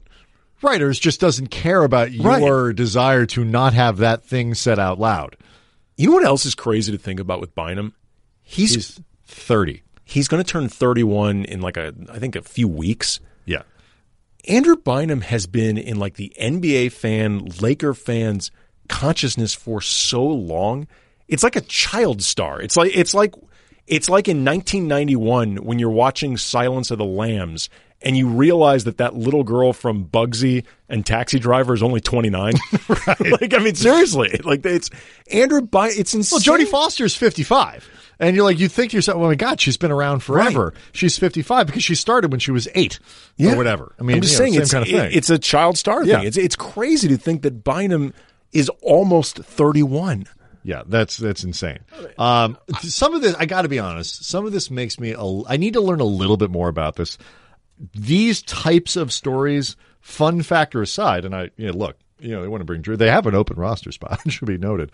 [0.62, 2.42] writers just doesn't care about Right.
[2.42, 5.36] your desire to not have that thing said out loud.
[5.98, 7.94] You know what else is crazy to think about with Bynum?
[8.44, 9.02] He's he's,
[10.06, 13.20] He's going to turn 31 in like a I think a few weeks.
[13.46, 13.64] Yeah.
[14.48, 18.52] Andrew Bynum has been in like the NBA fan, Laker fans
[18.88, 20.88] consciousness for so long.
[21.28, 22.62] It's like a child star.
[22.62, 23.34] It's like it's like
[23.86, 27.70] it's like in 1991 when you're watching Silence of the Lambs
[28.02, 32.54] and you realize that that little girl from Bugsy and Taxi Driver is only 29.
[33.42, 34.90] like I mean seriously, like it's
[35.32, 35.94] Andrew Bynum.
[35.98, 36.40] It's insane.
[36.46, 37.90] Well, Jodie Foster's 55.
[38.20, 40.74] And you're like, you think to yourself, oh my God, she's been around forever.
[40.92, 42.98] She's 55 because she started when she was eight
[43.40, 43.94] or whatever.
[44.00, 45.78] I mean, I'm just you know, saying same it's, kind of it- it's a child
[45.78, 46.18] star Yeah.
[46.20, 46.28] thing.
[46.28, 48.14] It's it's crazy to think that Bynum
[48.54, 50.26] is almost 31.
[50.64, 51.80] yeah, that's that's insane.
[52.18, 55.12] Um, some of this, I got to be honest, some of this makes me.
[55.18, 57.18] A, I need to learn a little bit more about this.
[57.94, 62.48] These types of stories, fun factor aside, and I, you know, look, you know, they
[62.48, 62.98] want to bring Drew.
[62.98, 64.20] They have an open roster spot.
[64.32, 64.92] should be noted.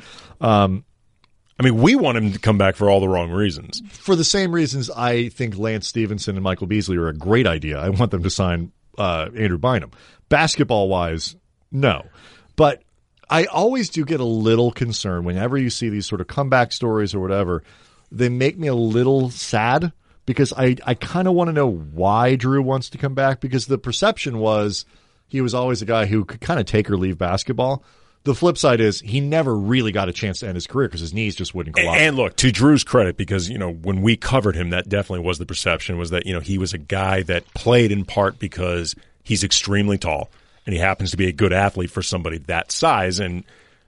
[1.59, 3.81] I mean, we want him to come back for all the wrong reasons.
[3.91, 7.79] for the same reasons I think Lance Stephenson and Michael Beasley are a great idea.
[7.79, 9.91] I want them to sign uh, Andrew Bynum.
[10.29, 11.35] Basketball wise,
[11.71, 12.07] no.
[12.55, 12.83] But
[13.29, 17.13] I always do get a little concerned whenever you see these sort of comeback stories
[17.13, 17.63] or whatever.
[18.11, 19.91] They make me a little sad
[20.25, 23.65] because I, I kind of want to know why Drew wants to come back because
[23.65, 24.85] the perception was
[25.27, 27.83] he was always a guy who could kind of take or leave basketball.
[28.23, 31.01] The flip side is he never really got a chance to end his career because
[31.01, 32.01] his knees just wouldn't cooperate.
[32.01, 35.39] And look, to Drew's credit, because you know when we covered him, that definitely was
[35.39, 38.95] the perception was that you know he was a guy that played in part because
[39.23, 40.29] he's extremely tall
[40.65, 43.43] and he happens to be a good athlete for somebody that size, and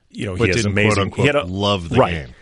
[0.09, 1.11] you know But he has amazing.
[1.11, 2.11] quote, he had unquote, love the right.
[2.25, 2.35] game.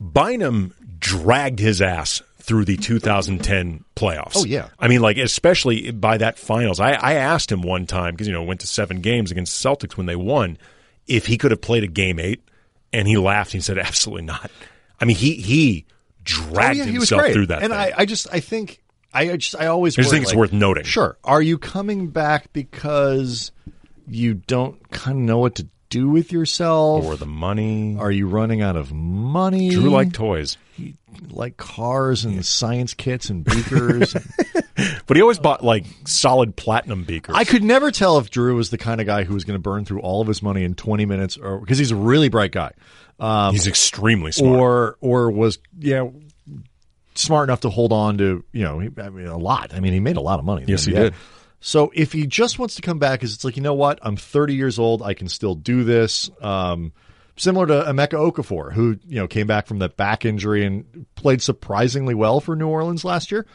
[0.00, 4.32] Bynum dragged his ass through the 2010 playoffs.
[4.36, 4.68] Oh, yeah.
[4.78, 6.80] I mean, like especially by that finals.
[6.80, 9.96] I, I asked him one time because you know went to seven games against Celtics
[9.96, 10.58] when they won
[11.06, 12.42] if he could have played a game eight,
[12.92, 13.54] and he laughed.
[13.54, 14.50] and He said, "Absolutely not."
[15.00, 15.84] I mean, he he
[16.24, 17.62] dragged Oh, yeah, himself through that.
[17.62, 17.80] And thing.
[17.80, 18.80] I, I just, I think,
[19.12, 20.84] I I just, I always I just worry, think it's like, worth noting.
[20.84, 21.16] Sure.
[21.24, 23.50] Are you coming back because
[24.08, 27.04] you don't kind of know what to do with yourself?
[27.04, 27.96] or the money.
[27.98, 29.70] Are you running out of money?
[29.70, 30.56] Drew like toys.
[31.30, 34.14] Like cars and science kits and beakers.
[35.06, 37.34] but he always bought like solid platinum beakers.
[37.36, 39.62] I could never tell if Drew was the kind of guy who was going to
[39.62, 42.52] burn through all of his money in 20 minutes, or because he's a really bright
[42.52, 42.72] guy,
[43.20, 44.58] um, He's extremely smart.
[44.58, 46.08] or or was yeah
[47.14, 49.74] smart enough to hold on to you know I mean a lot.
[49.74, 50.64] I mean he made a lot of money.
[50.66, 51.14] Yes, he did.
[51.60, 54.16] So if he just wants to come back, because it's like you know what, I'm
[54.16, 56.28] 30 years old, I can still do this.
[56.40, 56.92] Um,
[57.36, 61.42] similar to Emeka Okafor, who you know came back from that back injury and played
[61.42, 63.46] surprisingly well for New Orleans last year.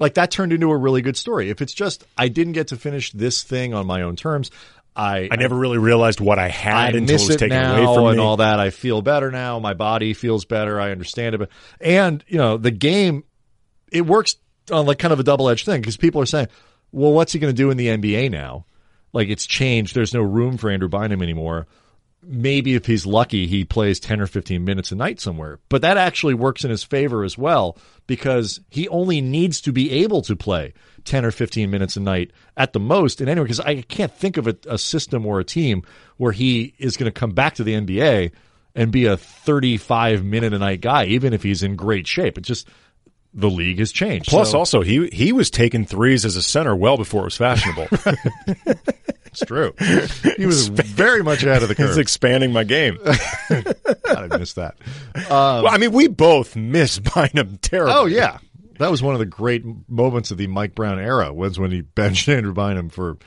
[0.00, 1.50] Like that turned into a really good story.
[1.50, 4.50] If it's just I didn't get to finish this thing on my own terms,
[4.94, 7.56] I I never really realized what I I had until miss it was it taken
[7.56, 8.22] away from and me.
[8.22, 8.60] all that.
[8.60, 9.58] I feel better now.
[9.58, 10.80] My body feels better.
[10.80, 11.38] I understand it.
[11.38, 13.24] But, and you know, the game
[13.90, 14.36] it works
[14.70, 16.48] on like kind of a double edged thing because people are saying,
[16.92, 18.66] "Well, what's he going to do in the NBA now?"
[19.12, 19.94] Like it's changed.
[19.94, 21.66] There's no room for Andrew Bynum anymore.
[22.22, 25.60] Maybe if he's lucky, he plays 10 or 15 minutes a night somewhere.
[25.68, 29.90] But that actually works in his favor as well because he only needs to be
[30.02, 33.20] able to play 10 or 15 minutes a night at the most.
[33.20, 35.82] And anyway, because I can't think of a, a system or a team
[36.16, 38.32] where he is going to come back to the NBA
[38.74, 42.36] and be a 35 minute a night guy, even if he's in great shape.
[42.36, 42.68] It just,
[43.38, 44.28] the league has changed.
[44.28, 47.36] Plus, So- also he he was taking threes as a center well before it was
[47.36, 47.86] fashionable.
[49.26, 49.72] it's true.
[50.36, 51.98] He was very much ahead of the He's curve.
[51.98, 52.98] expanding my game.
[53.50, 54.76] I missed that.
[55.28, 57.94] well, I mean, we both miss Bynum terribly.
[57.96, 58.38] Oh yeah,
[58.78, 61.32] that was one of the great moments of the Mike Brown era.
[61.32, 63.18] Was when he benched Andrew Bynum for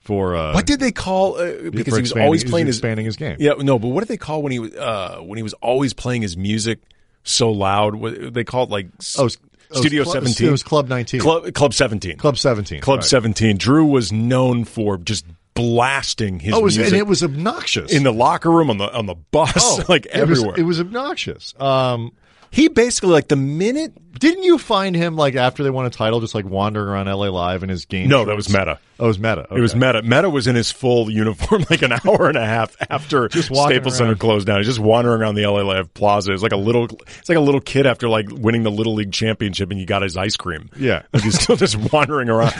[0.00, 1.36] for uh, What did they call?
[1.36, 3.36] Uh, because he was always he was playing his expanding his game.
[3.38, 5.92] Yeah, no, but what did they call when he was uh, when he was always
[5.92, 6.80] playing his music
[7.22, 7.94] so loud?
[7.94, 9.28] What, they called like Oh,
[9.70, 10.48] it was- it was Studio Club- Seventeen.
[10.48, 11.20] It was Club Nineteen.
[11.20, 12.16] Club Club Seventeen.
[12.16, 12.80] Club Seventeen.
[12.80, 13.04] Club right.
[13.04, 13.56] Seventeen.
[13.56, 17.92] Drew was known for just blasting his Oh, it was, music and it was obnoxious
[17.92, 20.54] in the locker room on the on the bus, Oh, like it was- everywhere.
[20.58, 21.54] It was, obnoxious.
[21.60, 22.12] Um,
[22.50, 23.92] he basically like the minute.
[24.18, 27.28] didn't you find him like after they won a title, just like wandering around LA
[27.28, 28.08] Live in his game?
[28.08, 28.48] No, that was?
[28.50, 28.78] Metta.
[28.98, 29.46] Oh, it was Metta.
[29.50, 30.02] It was Metta.
[30.02, 33.96] Metta was in his full uniform like an hour and a half after Just Staples
[33.96, 34.58] Center closed down.
[34.58, 36.32] He's just wandering around the LA Live Plaza.
[36.32, 39.12] It's like a little, it's like a little kid after like winning the Little League
[39.12, 40.68] championship and you got his ice cream.
[40.76, 41.02] Yeah.
[41.12, 42.54] Like he's still just wandering around.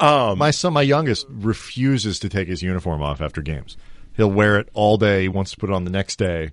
[0.00, 3.76] Um, My son, my youngest, refuses to take his uniform off after games.
[4.16, 5.22] He'll wear it all day.
[5.22, 6.50] He wants to put it on the next day.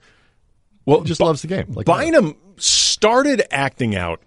[0.85, 1.65] well, Just Bi- loves the game.
[1.73, 4.21] Like Bynum started acting out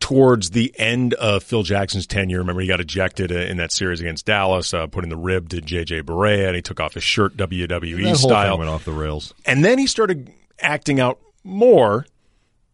[0.00, 2.38] towards the end of Phil Jackson's tenure.
[2.38, 5.62] Remember, he got ejected uh, in that series against Dallas, uh, putting the rib to
[5.62, 8.52] JJ Barea, and he took off his shirt WWE that whole style.
[8.52, 9.32] thing went off the rails.
[9.46, 12.04] And then he started acting out more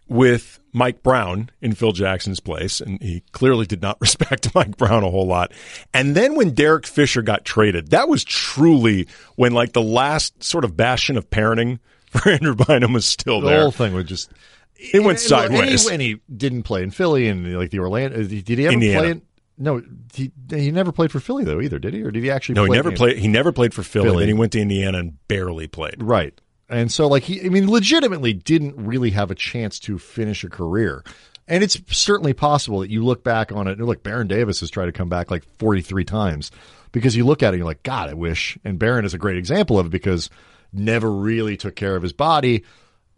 [0.08, 5.04] with Mike Brown in Phil Jackson's place, and he clearly did not respect Mike Brown
[5.04, 5.52] a whole lot.
[5.94, 10.64] And then when Derek Fisher got traded, that was truly when like the last sort
[10.64, 11.78] of bastion of parenting
[12.10, 13.56] for Andrew Bynum was still The there.
[13.58, 14.32] The whole thing would just
[14.76, 15.86] It went And- sideways.
[15.88, 18.20] And he, and he didn't play in Philly and like the Orlando.
[18.20, 19.00] Uh, did he ever Indiana.
[19.00, 19.10] play?
[19.10, 19.22] In,
[19.58, 19.82] no,
[20.14, 22.02] he he never played for Philly though either, did he?
[22.02, 22.54] Or did he actually?
[22.54, 23.18] no, he play never played.
[23.18, 24.06] He never played for Philly.
[24.08, 24.18] Philly.
[24.22, 25.96] Then he went to Indiana and barely played.
[26.02, 26.38] Right.
[26.70, 30.48] And so, like, he, I mean, legitimately didn't really have a chance to finish a
[30.48, 31.02] career.
[31.48, 33.78] And it's certainly possible that you look back on it.
[33.78, 36.52] And look, Baron Davis has tried to come back like 43 times
[36.92, 38.56] because you look at it and you're like, God, I wish.
[38.64, 40.30] And Baron is a great example of it because
[40.72, 42.62] never really took care of his body.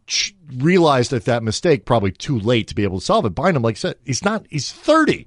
[0.07, 3.35] Ch- Realized that that mistake probably too late to be able to solve it.
[3.35, 5.27] Bynum, like I said, he's not, he's 30,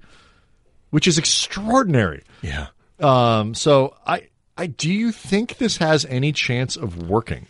[0.92, 2.24] which is extraordinary.
[2.42, 2.68] Yeah.
[3.00, 7.48] Um, so I, I do you think this has any chance of working?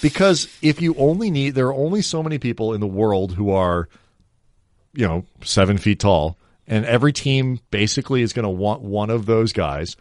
[0.00, 3.50] Because if you only need, there are only so many people in the world who
[3.50, 3.88] are,
[4.94, 9.26] you know, seven feet tall, and every team basically is going to want one of
[9.26, 9.96] those guys.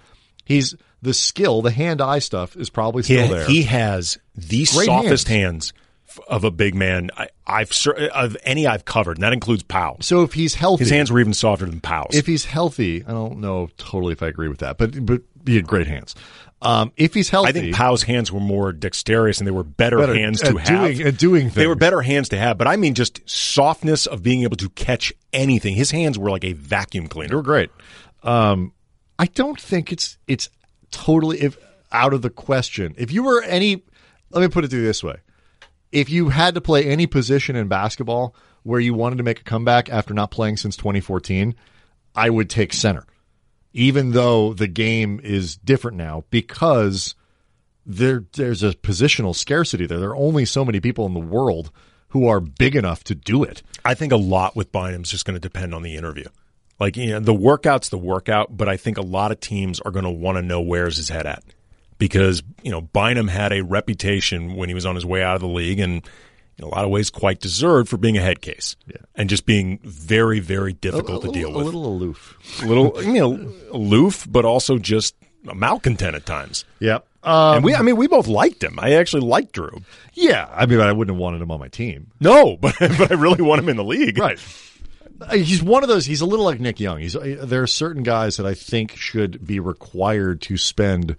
[0.46, 3.48] He's the skill, the hand-eye stuff is probably still He, there.
[3.48, 5.72] he has the Great softest hands.
[5.72, 5.74] hands.
[6.28, 7.72] Of a big man I, I've
[8.14, 9.98] of any I've covered, and that includes Pau.
[10.02, 12.16] so if he's healthy, His hands were even softer than Pau's.
[12.16, 15.56] if he's healthy, I don't know totally if I agree with that, but but he
[15.56, 16.16] had great hands.
[16.60, 19.98] Um, if he's healthy, I think Pau's hands were more dexterous and they were better,
[19.98, 20.66] Better hands to have.
[20.96, 24.24] doing- at doing They were better hands to have, but I mean just softness of
[24.24, 25.76] being able to catch anything.
[25.76, 27.30] His hands were like a vacuum cleaner.
[27.30, 27.70] They were great.
[28.24, 28.72] Um,
[29.20, 30.50] I don't think it's it's
[30.90, 31.58] totally if
[31.92, 32.96] out of the question.
[32.98, 33.84] If you were any,
[34.32, 35.18] let me put it to you this way:
[35.92, 39.44] if you had to play any position in basketball where you wanted to make a
[39.44, 41.56] comeback after not playing since 2014,
[42.16, 43.06] I would take center,
[43.74, 47.16] even though the game is different now because
[47.86, 50.00] there there's a positional scarcity there.
[50.00, 51.72] There are only so many people in the world
[52.10, 53.64] who are big enough to do it.
[53.86, 56.26] I think a lot with Bynum is just going to depend on the interview.
[56.80, 59.92] Like, you know, the workout's the workout, but I think a lot of teams are
[59.92, 61.44] going to want to know where's his head at.
[61.98, 65.42] Because, you know, Bynum had a reputation when he was on his way out of
[65.42, 66.08] the league and
[66.58, 68.98] in a lot of ways quite deserved for being a head case Yeah.
[69.16, 71.74] and just being very, very difficult a, to deal little, with.
[71.74, 72.62] A little aloof.
[72.64, 75.16] A little, you know, aloof, but also just
[75.48, 76.66] a malcontent at times.
[76.80, 77.06] Yep.
[77.24, 78.80] Um, And we, I mean, we both liked him.
[78.80, 79.82] I actually liked Drew.
[80.14, 80.48] yeah.
[80.52, 82.12] I mean, I wouldn't have wanted him on my team.
[82.20, 84.18] No, but but I really want him in the league.
[84.18, 84.40] Right.
[85.22, 86.06] Uh, He's one of those.
[86.06, 87.00] He's a little like Nick Young.
[87.00, 91.16] He's uh, there are certain guys that I think should be required to spend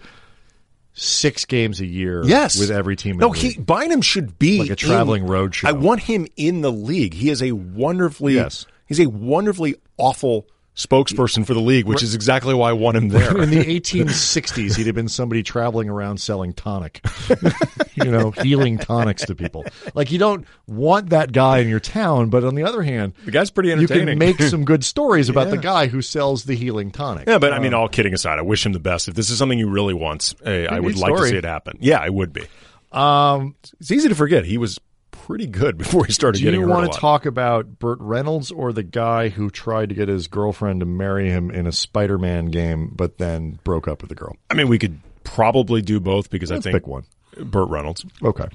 [0.98, 2.22] six games a year.
[2.24, 3.12] Yes, with every team.
[3.14, 3.56] In No, he.
[3.58, 5.68] Bynum should be Like a traveling in- road show.
[5.68, 7.14] I want him in the league.
[7.14, 8.66] He is a wonderfully Yes.
[8.87, 10.46] He's a wonderfully awful
[10.78, 13.36] spokesperson for the league, which is exactly why I want him there.
[13.42, 17.04] in the 1860s, he'd have been somebody traveling around selling tonic,
[17.96, 19.64] you know, healing tonics to people.
[19.94, 23.32] Like you don't want that guy in your town, but on the other hand, the
[23.32, 24.06] guy's pretty entertaining.
[24.06, 27.26] you can make some good stories about the guy who sells the healing tonic.
[27.26, 29.08] yeah, but I mean, all kidding aside, I wish him the best.
[29.08, 31.78] If this is something he really wants, eh, I would like to see it happen.
[31.80, 32.46] Yeah, I would be.
[32.92, 34.78] Um, It's easy to forget he was
[35.26, 38.72] pretty good before he started do getting you want to talk about Burt Reynolds or
[38.72, 42.92] the guy who tried to get his girlfriend to marry him in a Spider-Man game,
[42.94, 44.37] but then broke up with the girl?
[44.50, 47.04] I mean, we could probably do both because Let's I think pick one.
[47.38, 48.04] Burt Reynolds.
[48.22, 48.46] Okay.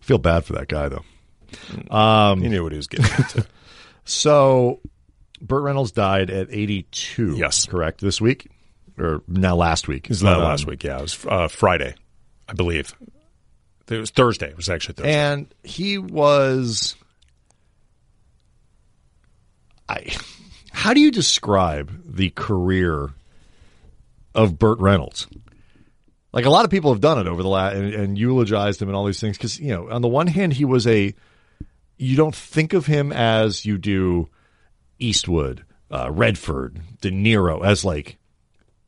[0.00, 1.04] Feel bad for that guy though.
[2.40, 3.46] he knew what he was getting into.
[4.04, 4.80] So,
[5.40, 7.36] Burt Reynolds died at 82.
[7.36, 7.66] Yes.
[7.66, 8.00] correct.
[8.00, 8.50] This week,
[8.98, 10.06] or now last week.
[10.06, 10.82] It was not um, last week.
[10.84, 11.94] Yeah, it was uh, Friday,
[12.48, 12.94] I believe.
[13.88, 14.48] It was Thursday.
[14.48, 15.12] It was actually Thursday.
[15.12, 16.96] and he was.
[19.88, 20.14] I.
[20.72, 23.10] How do you describe the career
[24.34, 25.26] of Burt Reynolds?
[26.32, 28.88] Like a lot of people have done it over the last and, and eulogized him
[28.88, 31.14] and all these things because you know on the one hand he was a
[31.98, 34.28] you don't think of him as you do
[34.98, 38.16] Eastwood, uh, Redford, De Niro as like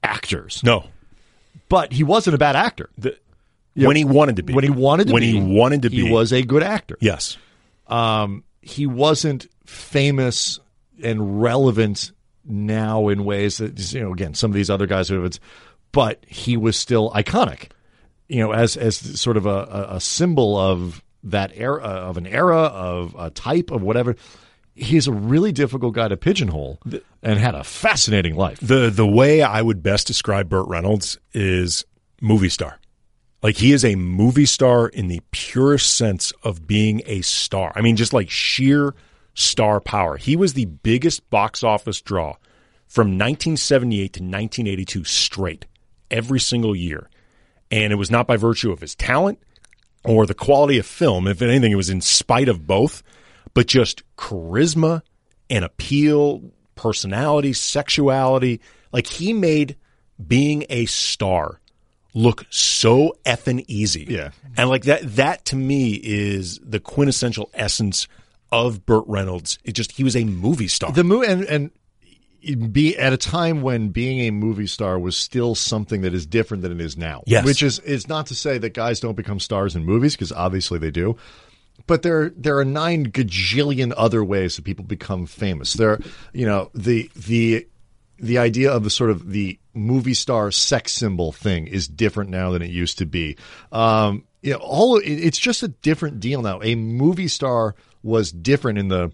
[0.02, 0.87] actors, no,
[1.68, 2.88] but he wasn't a bad actor.
[2.96, 3.16] the,
[3.76, 6.04] when he wanted to be, When he wanted to when be, he wanted to he
[6.04, 6.96] be, was a good actor.
[7.00, 7.37] yes,
[7.87, 10.58] um, he wasn't famous
[11.02, 12.12] and relevant
[12.44, 15.38] now in ways that you know again some of these other guys who have
[15.92, 17.70] but he was still iconic
[18.28, 22.26] you know as as sort of a, a, a symbol of that era of an
[22.26, 24.14] era of a type of whatever.
[24.76, 26.80] He's a really difficult guy to pigeonhole
[27.22, 28.58] and had a fascinating life.
[28.60, 31.84] The the way I would best describe Burt Reynolds is
[32.20, 32.78] movie star.
[33.44, 37.74] Like he is a movie star in the purest sense of being a star.
[37.76, 38.94] I mean, just like sheer
[39.35, 40.16] star power.
[40.16, 42.37] He was the biggest box office draw
[42.88, 45.66] from 1978 to 1982 straight,
[46.11, 47.11] every single year.
[47.70, 49.38] And it was not by virtue of his talent
[50.07, 51.28] or the quality of film.
[51.28, 53.02] If anything, it was in spite of both,
[53.52, 55.02] but just charisma
[55.50, 58.62] and appeal, personality, sexuality.
[58.90, 59.76] Like he made
[60.26, 61.61] being a star
[62.14, 64.07] look so effing easy.
[64.09, 64.31] Yeah.
[64.57, 68.09] And like that that to me is the quintessential essence
[68.50, 69.59] of Burt Reynolds.
[69.64, 70.92] It just he was a movie star.
[70.92, 71.70] the movie and and
[72.72, 76.62] be at a time when being a movie star was still something that is different
[76.62, 77.22] than it is now.
[77.27, 77.44] Yes.
[77.44, 80.79] which is is not to say that guys don't become stars in movies because obviously
[80.79, 81.16] they do.
[81.87, 85.72] But there there are nine gajillion other ways that people become famous.
[85.74, 85.98] There,
[86.33, 87.66] you know, the the
[88.18, 92.50] the idea of the sort of the movie star sex symbol thing is different now
[92.53, 93.37] than it used to be.
[93.72, 96.61] Um, you know, all it's just a different deal now.
[96.62, 99.11] A movie star was different in the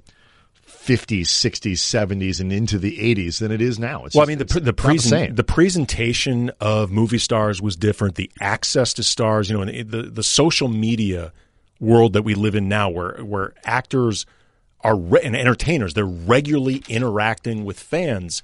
[0.67, 4.05] 50s, 60s, 70s, and into the 80s than it is now.
[4.05, 5.35] It's Well, I mean, the the, same.
[5.35, 8.17] the presentation of movie stars was different.
[8.17, 11.33] The access to stars, you know, and the the social media
[11.79, 14.27] world that we live in now, where where actors
[14.81, 18.43] are re- and entertainers, they're regularly interacting with fans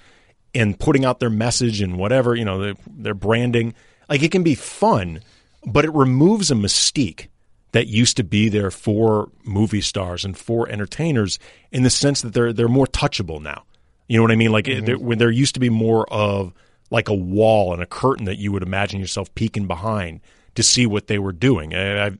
[0.57, 3.75] and putting out their message and whatever, you know, their, their branding.
[4.09, 5.21] Like it can be fun,
[5.65, 7.29] but it removes a mystique
[7.73, 11.39] that used to be there for movie stars and for entertainers
[11.71, 13.65] in the sense that they're they're more touchable now.
[14.09, 14.53] You know what I mean?
[14.53, 14.87] Like it- mm-hmm.
[14.87, 16.53] there, when there used to be more of
[16.91, 20.21] like a wall and a curtain that you would imagine yourself peeking behind
[20.55, 21.75] to see what they were doing.
[21.75, 22.11] I, I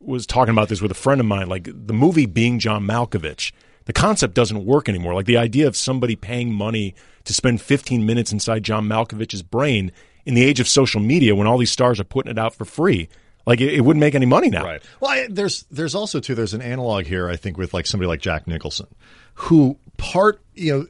[0.00, 1.48] was talking about this with a friend of mine.
[1.48, 3.52] Like the movie being John Malkovich,
[3.84, 5.14] the concept doesn't work anymore.
[5.14, 6.94] Like the idea of somebody paying money
[7.30, 9.92] to spend 15 minutes inside John Malkovich's brain
[10.26, 12.64] in the age of social media when all these stars are putting it out for
[12.64, 13.08] free.
[13.46, 14.64] Like it, it wouldn't make any money now.
[14.64, 14.82] Right.
[15.00, 18.06] Well, I, there's there's also too there's an analog here I think with like somebody
[18.08, 18.86] like Jack Nicholson,
[19.34, 20.86] who part you know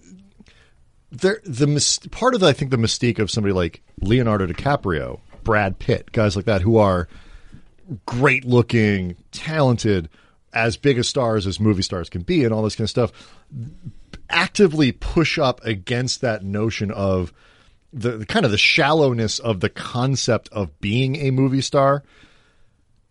[1.13, 5.79] there the part of the, I think the mystique of somebody like Leonardo DiCaprio, Brad
[5.79, 7.09] Pitt, guys like that who are
[8.07, 10.09] great looking, talented,
[10.53, 13.13] as big a stars as movie stars can be, and all this kind of stuff,
[14.31, 17.33] actively push up against that notion of
[17.93, 22.03] the, the kind of the shallowness of the concept of being a movie star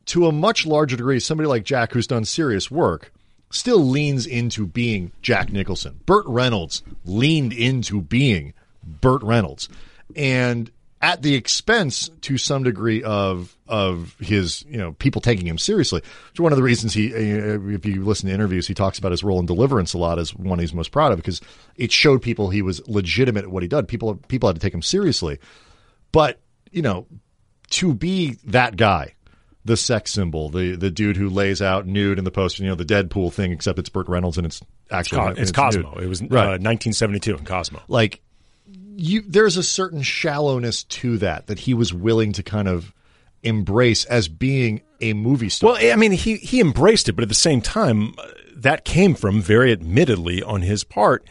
[0.06, 3.12] to a much larger degree, somebody like Jack, who's done serious work,
[3.52, 6.00] still leans into being Jack Nicholson.
[6.06, 8.54] Burt Reynolds leaned into being
[8.84, 9.70] Burt Reynolds,
[10.16, 10.72] and
[11.02, 16.02] at the expense to some degree of of his you know people taking him seriously.
[16.32, 19.12] Which one of the reasons he, uh, if you listen to interviews, he talks about
[19.12, 21.40] his role in Deliverance a lot as one he's most proud of because
[21.76, 23.88] it showed people he was legitimate at what he did.
[23.88, 25.40] People people had to take him seriously,
[26.12, 26.42] but
[26.72, 27.08] you know
[27.72, 29.16] to be that guy.
[29.66, 32.76] The sex symbol, the the dude who lays out nude in the poster, you know,
[32.76, 35.94] the Deadpool thing, except it's Burt Reynolds and it's actually Co- it's Cosmo.
[35.96, 36.04] nude.
[36.04, 37.82] It was uh, 1972 in Cosmo.
[37.90, 38.22] like
[39.00, 42.94] you there's a certain shallowness to that that he was willing to kind of
[43.44, 45.74] embrace as being a movie star.
[45.74, 49.16] Well, I mean, he he embraced it, but at the same time, uh, that came
[49.16, 51.26] from very admittedly on his part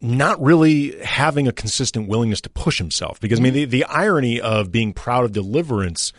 [0.00, 3.20] not really having a consistent willingness to push himself.
[3.20, 6.12] Because I mean, the the irony of being proud of Deliverance,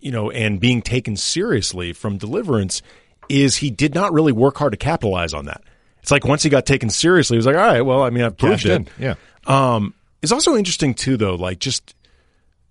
[0.00, 2.82] you know, and being taken seriously from Deliverance
[3.28, 5.62] is he did not really work hard to capitalize on that.
[6.02, 8.24] It's like once he got taken seriously, he was like, all right, well, I mean,
[8.24, 8.72] I've proved Cashed it.
[8.72, 9.14] in, yeah.
[9.46, 11.34] Um, it's also interesting too, though.
[11.34, 11.94] Like, just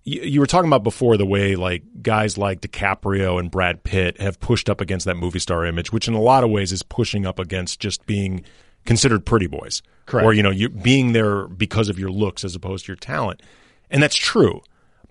[0.04, 4.20] you, you were talking about before the way like guys like DiCaprio and Brad Pitt
[4.20, 6.82] have pushed up against that movie star image, which in a lot of ways is
[6.82, 8.44] pushing up against just being
[8.84, 10.26] considered pretty boys, Correct.
[10.26, 13.42] Or you know, you being there because of your looks as opposed to your talent,
[13.90, 14.62] and that's true.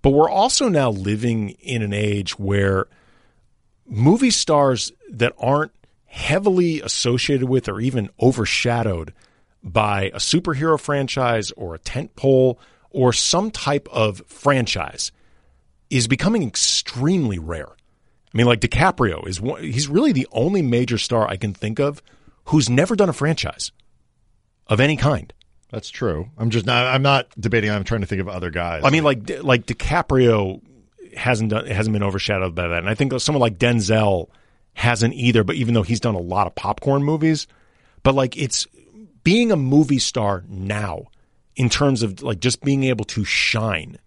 [0.01, 2.87] But we're also now living in an age where
[3.85, 5.71] movie stars that aren't
[6.05, 9.13] heavily associated with or even overshadowed
[9.64, 12.59] by a superhero franchise or a tent pole
[12.89, 15.12] or some type of franchise
[15.89, 17.70] is becoming extremely rare.
[18.34, 21.80] I mean, like DiCaprio is one, he's really the only major star I can think
[21.80, 22.01] of
[22.45, 23.72] who's never done a franchise
[24.68, 25.34] of any kind.
[25.70, 26.30] That's true.
[26.38, 28.84] I'm just not I'm not debating I'm trying to think of other guys.
[28.84, 30.62] I mean, like like DiCaprio
[31.16, 34.30] hasn't done hasn't been overshadowed by that, and I think someone like Denzel
[34.74, 35.43] hasn't either.
[35.43, 37.47] But even though he's done a lot of popcorn movies,
[38.03, 38.68] but like it's
[39.24, 41.05] being a movie star now
[41.55, 43.97] in terms of like just being able to shine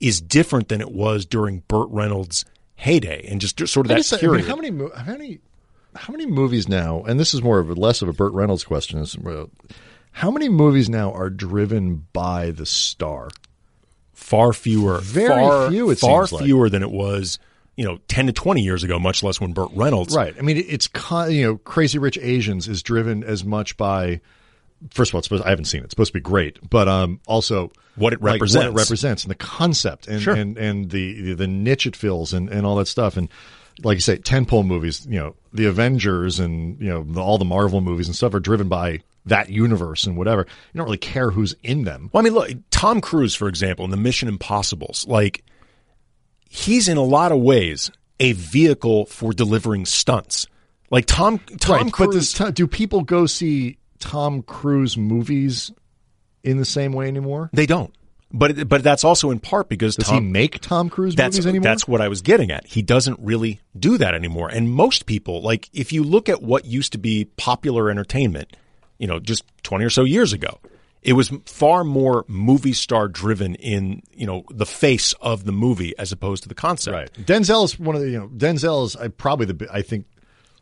[0.00, 2.44] is different than it was during Burt Reynolds'
[2.76, 4.46] heyday, and just sort of I that guess, I mean, period.
[4.48, 5.38] how many how many
[5.94, 7.02] how many movies now?
[7.02, 8.98] And this is more of a less of a Burt Reynolds question.
[9.00, 9.16] Is
[10.12, 13.28] how many movies now are driven by the star?
[14.12, 16.44] far fewer, Very far, few, it far seems like.
[16.44, 17.38] fewer than it was,
[17.76, 18.98] you know, ten to twenty years ago.
[18.98, 20.34] Much less when Burt Reynolds, Right.
[20.38, 20.88] I mean, it's
[21.28, 24.20] you know, Crazy Rich Asians is driven as much by.
[24.90, 25.84] First of all, it's supposed, I haven't seen it.
[25.84, 28.64] It's supposed to be great, but um, also What it like, represents.
[28.66, 30.34] what it represents, and the concept, and Sure.
[30.34, 33.28] and and the, the niche it fills, and and all that stuff, and
[33.82, 35.06] like you say, tentpole movies.
[35.08, 38.40] You know, the Avengers and you know the, all the Marvel movies and stuff are
[38.40, 40.46] driven by that universe and whatever.
[40.72, 42.08] You don't really care who's in them.
[42.12, 45.44] Well, I mean, look, Tom Cruise, for example, in the Mission Impossibles, like
[46.48, 50.46] he's in a lot of ways a vehicle for delivering stunts.
[50.90, 52.32] Like Tom, Tom right, but Cruise.
[52.34, 55.70] does, do people go see Tom Cruise movies
[56.42, 57.50] in the same way anymore?
[57.52, 57.94] they don't.
[58.32, 61.46] But but that's also in part because Does Tom, he make Tom Cruise that's movies
[61.46, 61.64] anymore?
[61.64, 62.64] that's what I was getting at.
[62.64, 64.48] He doesn't really do that anymore.
[64.48, 68.56] And most people, like if you look at what used to be popular entertainment,
[68.98, 70.60] you know, just 20 or so years ago,
[71.02, 75.98] it was far more movie star driven in, you know, the face of the movie
[75.98, 76.94] as opposed to the concept.
[76.94, 77.12] Right.
[77.26, 80.06] Denzel is one of the you know Denzel is uh, probably the I think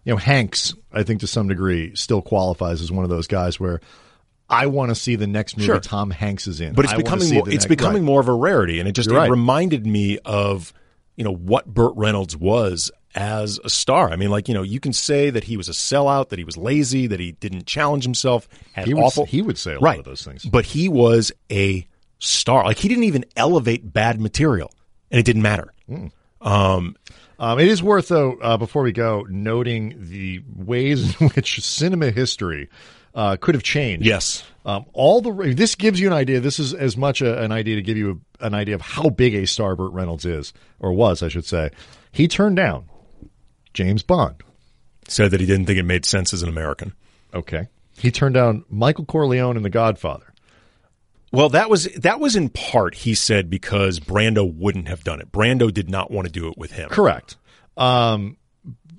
[0.05, 3.59] you know Hanks I think to some degree still qualifies as one of those guys
[3.61, 3.81] where
[4.51, 5.81] I want to see the next movie Sure.
[5.81, 6.73] Tom Hanks is in.
[6.75, 8.07] but it's I becoming more, it's next- becoming right.
[8.07, 9.31] more of a rarity, and it just it right.
[9.31, 10.73] reminded me of
[11.17, 14.11] you know what Burt Reynolds was as a star.
[14.11, 16.45] I mean, like you know, you can say that he was a sellout, that he
[16.45, 19.27] was lazy, that he didn't challenge himself, had He would- awful.
[19.27, 19.99] he would say a lot right.
[19.99, 20.45] of those things.
[20.45, 21.87] but he was a
[22.19, 22.65] star.
[22.65, 24.73] Like he didn't even elevate bad material,
[25.11, 25.73] and it didn't matter.
[26.41, 26.97] Um,
[27.41, 32.69] it is worth though uh, before we go noting the ways in which cinema history
[33.15, 34.07] uh, could have changed.
[34.07, 34.45] Yes.
[34.65, 36.41] Um, all the this gives you an idea.
[36.41, 39.09] This is as much a, an idea to give you a, an idea of how
[39.11, 41.71] big a star Burt Reynolds is, or was, I should say.
[42.13, 42.89] He turned down
[43.75, 44.43] James Bond.
[45.09, 46.93] Said that he didn't think it made sense as an American.
[47.33, 47.69] Okay.
[47.97, 50.28] He turned down Michael Corleone in The Godfather.
[51.33, 55.31] Well, that was that was in part he said because Brando wouldn't have done it.
[55.31, 56.89] Brando did not want to do it with him.
[56.89, 57.37] Correct.
[57.77, 58.37] Um,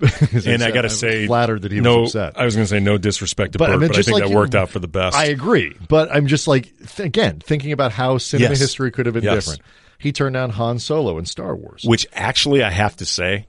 [0.46, 2.40] And I got to say, flattered that he no, was upset.
[2.40, 4.28] I was going to say no disrespect to But, I mean, but I think like
[4.28, 5.14] that worked out for the best.
[5.16, 8.60] I agree, but I'm just like th- again thinking about how cinema Yes.
[8.60, 9.44] history could have been Yes.
[9.44, 9.62] different.
[9.98, 11.84] He turned down Han Solo in Star Wars.
[11.84, 13.46] Which actually, I have to say,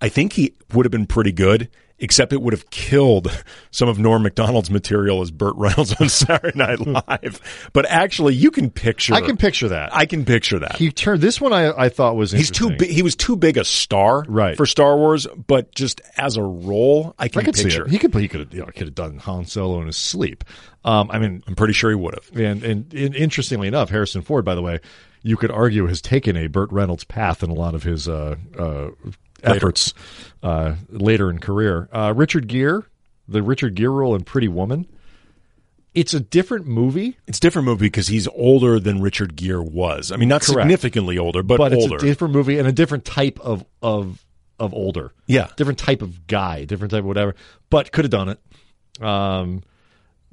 [0.00, 1.68] I think he would have been pretty good
[2.00, 6.58] except it would have killed some of Norm Macdonald's material as Burt Reynolds on Saturday
[6.58, 7.68] Night Live.
[7.72, 9.14] But actually, you can picture.
[9.14, 9.94] I can picture that.
[9.94, 10.76] I can picture that.
[10.76, 11.52] he turned this one.
[11.52, 12.90] I, I thought was He's too big.
[12.90, 14.56] He was too big a star Right.
[14.56, 17.86] for Star Wars, but just as a role, I can I picture.
[17.88, 18.14] He could.
[18.14, 18.54] He could have.
[18.54, 20.44] You know, could have done Han Solo in his sleep.
[20.84, 22.36] Um, I mean, I'm pretty sure he would have.
[22.40, 24.80] and, and and interestingly enough, Harrison Ford, by the way,
[25.22, 28.36] you could argue has taken a Burt Reynolds path in a lot of his uh,
[28.58, 28.88] uh,
[29.44, 29.94] efforts
[30.42, 31.88] uh, later in career.
[31.92, 32.80] Uh, Richard Gere,
[33.28, 34.86] the Richard Gere role in Pretty Woman.
[35.92, 40.12] It's a different movie, It's a different movie because he's older than Richard Gere was.
[40.12, 40.60] I mean, not Correct.
[40.60, 41.96] significantly older, but, but older.
[41.96, 44.24] it's a different movie and a different type of of
[44.60, 45.12] of older.
[45.26, 45.48] Yeah.
[45.56, 47.34] different type of guy, different type of whatever.
[47.70, 49.02] But could have done it.
[49.04, 49.62] Um,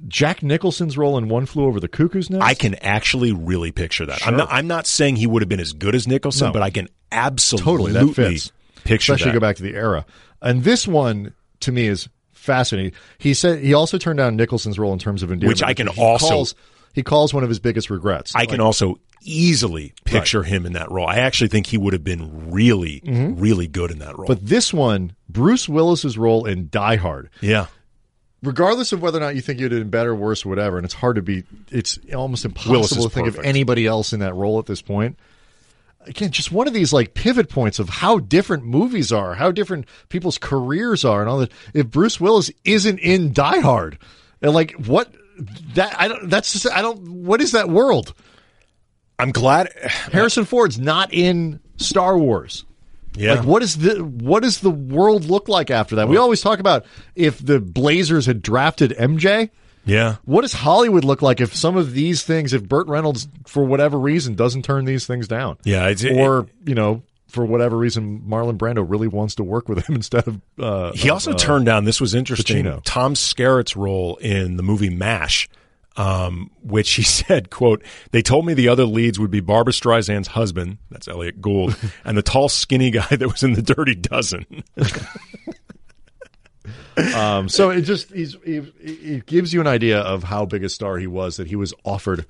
[0.06, 2.44] Jack Nicholson's role in One Flew Over the Cuckoo's Nest.
[2.44, 4.24] I can actually really picture that.
[4.24, 4.48] I'm not.
[4.52, 6.52] I'm not saying he would have been as good as Nicholson, No.
[6.52, 8.52] but I can absolutely totally that fits.
[8.84, 9.40] Picture Especially that.
[9.40, 10.04] go back to the era.
[10.42, 12.92] And this one to me is fascinating.
[13.18, 15.88] He said he also turned down Nicholson's role in terms of endearment, Which I can
[15.88, 16.54] he also- calls,
[16.94, 18.34] he calls one of his biggest regrets.
[18.34, 21.06] I can also easily picture him in that role.
[21.06, 24.28] I actually think he would have been really, really good in that role.
[24.28, 24.32] Mm-hmm.
[24.32, 27.66] but this one, Bruce Willis's role in Die Hard, yeah,
[28.42, 30.84] regardless of whether or not you think you'd have been better, worse, or whatever, and
[30.84, 34.58] it's hard to be, it's almost impossible to think of anybody else in that role
[34.60, 35.18] at this point.
[36.08, 39.86] Again, just one of these like pivot points of how different movies are, how different
[40.08, 41.52] people's careers are, and all that.
[41.74, 43.98] If Bruce Willis isn't in Die Hard,
[44.42, 45.12] and like what
[45.74, 46.28] that I don't.
[46.28, 47.24] That's just I don't.
[47.24, 48.14] What is that world?
[49.18, 49.68] I'm glad.
[50.12, 52.64] Harrison Ford's not in Star Wars.
[53.14, 56.08] Yeah, Like what is the what does the world look like after that?
[56.08, 56.86] We always talk about
[57.16, 59.50] if the Blazers had drafted MJ.
[59.88, 60.16] Yeah.
[60.24, 63.98] What does Hollywood look like if some of these things, if Burt Reynolds, for whatever
[63.98, 65.56] reason, doesn't turn these things down?
[65.64, 69.68] Yeah, it's- it- or you know, for whatever reason, Marlon Brando really wants to work
[69.68, 70.40] with him instead of.
[70.58, 71.84] Uh, He also turned down.
[71.84, 72.64] This was interesting.
[72.64, 72.80] Pacino.
[72.84, 75.48] Tom Skerritt's role in the movie Mash,
[75.96, 77.82] um, which he said, "quote
[78.12, 82.16] They told me the other leads would be Barbara Streisand's husband, that's Elliott Gould, and
[82.16, 84.46] the tall, skinny guy that was in the Dirty Dozen."
[87.14, 91.06] Um, so it just it gives you an idea of how big a star he
[91.06, 92.26] was that he was offered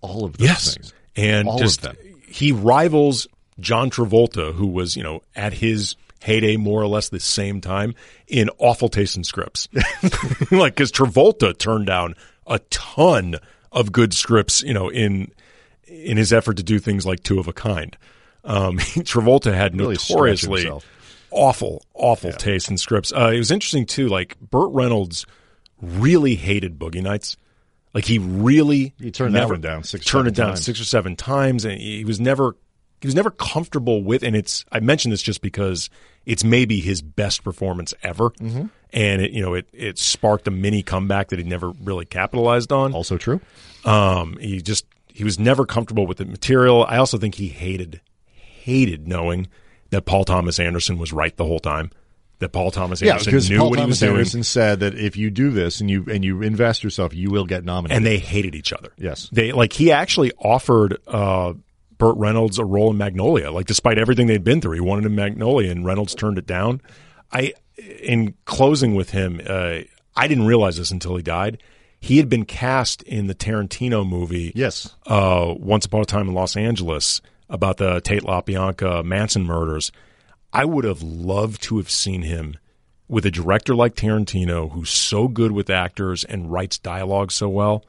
[0.00, 0.94] all of those yes, things.
[1.16, 1.96] and All of just them.
[2.26, 3.26] he rivals
[3.58, 7.94] John Travolta, who was you know at his heyday more or less the same time
[8.28, 9.68] in awful taste in scripts.
[10.50, 12.14] like because Travolta turned down
[12.46, 13.36] a ton
[13.72, 15.30] of good scripts, you know, in
[15.86, 17.96] in his effort to do things like Two of a Kind.
[18.44, 20.70] Um, Travolta had Really notoriously
[21.30, 23.12] awful, awful taste in scripts.
[23.12, 24.08] Uh, it was interesting too.
[24.08, 25.26] Like Burt Reynolds
[25.80, 27.36] really hated Boogie Nights.
[27.94, 30.64] Like he really He turned that one down six turned it down times.
[30.64, 32.56] six or seven times, and he was never
[33.00, 34.22] he was never comfortable with.
[34.22, 35.90] And it's I mention this just because
[36.26, 38.66] it's maybe his best performance ever, Mm-hmm.
[38.92, 42.70] and it you know it it sparked a mini comeback that he never really capitalized
[42.72, 42.92] on.
[42.92, 43.40] Also true.
[43.84, 46.84] Um, he just he was never comfortable with the material.
[46.84, 48.00] I also think he hated
[48.34, 49.48] hated knowing
[49.90, 51.90] that Paul Thomas Anderson was right the whole time.
[52.38, 54.94] That Paul Thomas Anderson because knew Paul what he was Thomas doing, Anderson said that
[54.94, 57.98] if you do this and you and you invest yourself, you will get nominated.
[57.98, 58.92] and they hated each other.
[58.96, 59.28] Yes.
[59.30, 61.52] they like he actually offered uh,
[61.98, 63.50] Burt Reynolds a role in Magnolia.
[63.50, 66.80] Like despite everything they'd been through, he wanted in Magnolia, and Reynolds turned it down.
[67.30, 67.52] I,
[68.02, 69.80] in closing with him, uh,
[70.16, 71.62] I didn't realize this until he died.
[72.00, 74.52] He had been cast in the Tarantino movie.
[74.54, 77.20] yes, uh, Once Upon a Time in Los Angeles
[77.50, 79.92] about the Tate LaBianca Manson murders.
[80.52, 82.56] I would have loved to have seen him
[83.08, 87.84] with a director like Tarantino, who's so good with actors and writes dialogue so well.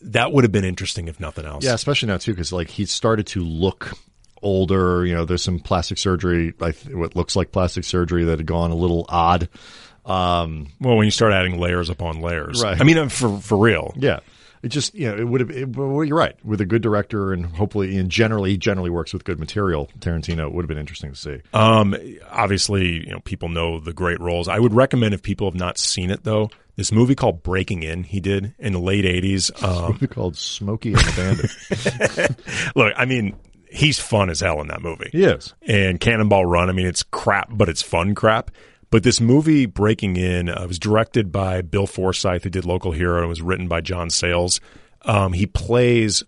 [0.00, 1.62] That would have been interesting if nothing else.
[1.64, 3.92] yeah, especially now too, because like he started to look
[4.42, 5.06] older.
[5.06, 8.70] You know, there's some plastic surgery, like what looks like plastic surgery, that had gone
[8.72, 9.48] a little odd.
[10.04, 12.80] Um, Well, when you start adding layers upon layers, Right.
[12.80, 13.94] I mean, for for real.
[13.96, 14.20] yeah,
[14.62, 15.50] it just you know it would have.
[15.50, 16.36] It, well, you're right.
[16.44, 19.88] With a good director and hopefully, and generally, generally works with good material.
[19.98, 21.40] Tarantino it would have been interesting to see.
[21.52, 21.96] Um,
[22.30, 24.48] obviously, you know, people know the great roles.
[24.48, 28.04] I would recommend if people have not seen it though, this movie called Breaking In
[28.04, 29.50] he did in the late '80s.
[29.62, 32.72] Um, movie called Smokey and the Bandit.
[32.76, 33.36] look, I mean,
[33.70, 35.10] he's fun as hell in that movie.
[35.12, 35.54] Yes.
[35.62, 36.68] and Cannonball Run.
[36.68, 38.50] I mean, it's crap, but it's fun crap.
[38.92, 43.20] But this movie, Breaking In, uh, was directed by Bill Forsyth, who did Local Hero,
[43.20, 44.60] and was written by John Sayles.
[45.00, 46.22] Um, he plays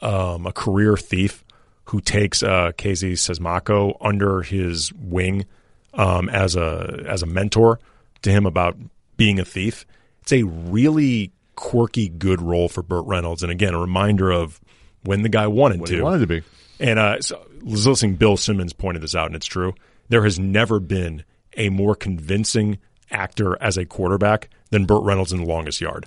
[0.00, 1.44] um, a career thief
[1.84, 5.44] who takes uh, Casey Siemaszko under his wing
[5.92, 7.78] um, as a as a mentor
[8.22, 8.78] to him about
[9.18, 9.84] being a thief.
[10.22, 14.60] It's a really quirky, good role for Burt Reynolds, and again, a reminder of
[15.02, 15.96] when the guy wanted What to.
[15.96, 16.42] he wanted to be.
[16.80, 19.74] And uh, so, I was listening, Bill Simmons pointed this out, and it's true.
[20.08, 21.24] There has never been
[21.58, 22.78] a more convincing
[23.10, 26.06] actor as a quarterback than Burt Reynolds in The Longest Yard,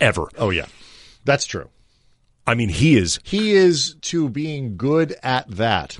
[0.00, 0.24] ever.
[0.38, 0.66] Oh yeah,
[1.26, 1.68] that's true.
[2.46, 5.98] I mean, he is He is to being good at that.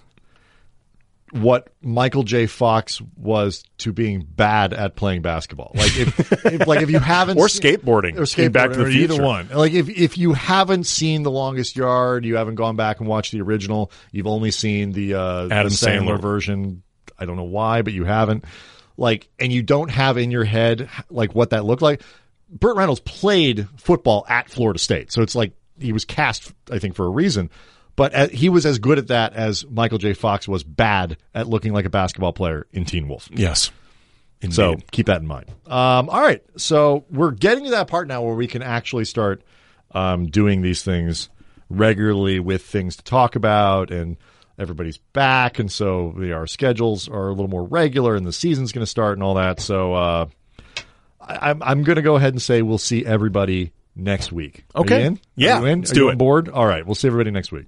[1.32, 2.46] What Michael J.
[2.46, 5.70] Fox was to being bad at playing basketball.
[5.76, 8.90] Like if, if like if you haven't or seen- skateboarding or skateboarding Back to the
[8.90, 9.14] Future.
[9.14, 9.48] either one.
[9.54, 13.30] Like if if you haven't seen The Longest Yard, you haven't gone back and watched
[13.30, 13.92] the original.
[14.10, 16.20] You've only seen the uh, Adam the Sandler, Sandler.
[16.20, 16.82] version.
[17.20, 18.44] I don't know why, but you haven't.
[18.96, 22.02] Like, and you don't have in your head like what that looked like.
[22.48, 26.94] Burt Reynolds played football at Florida State, so it's like he was cast, I think,
[26.94, 27.50] for a reason.
[27.96, 30.14] But uh, he was as good at that as Michael J.
[30.14, 33.28] Fox was bad at looking like a basketball player in Teen Wolf.
[33.32, 33.70] Yes.
[34.40, 34.54] Indeed.
[34.54, 35.50] So keep that in mind.
[35.66, 36.42] Um, all right.
[36.56, 39.42] So we're getting to that part now where we can actually start
[39.92, 41.28] um, doing these things
[41.68, 44.16] regularly with things to talk about and
[44.60, 45.58] everybody's back.
[45.58, 48.90] And so the, our schedules are a little more regular and the season's going to
[48.90, 49.58] start and all that.
[49.60, 50.26] So uh,
[51.20, 54.64] I, I'm, I'm going to go ahead and say we'll see everybody next week.
[54.76, 55.00] Okay.
[55.00, 55.20] you in?
[55.34, 55.78] Yeah, Are you in?
[55.80, 56.12] let's Are do it.
[56.12, 56.48] on board?
[56.48, 56.84] All right.
[56.84, 57.66] We'll see everybody next week.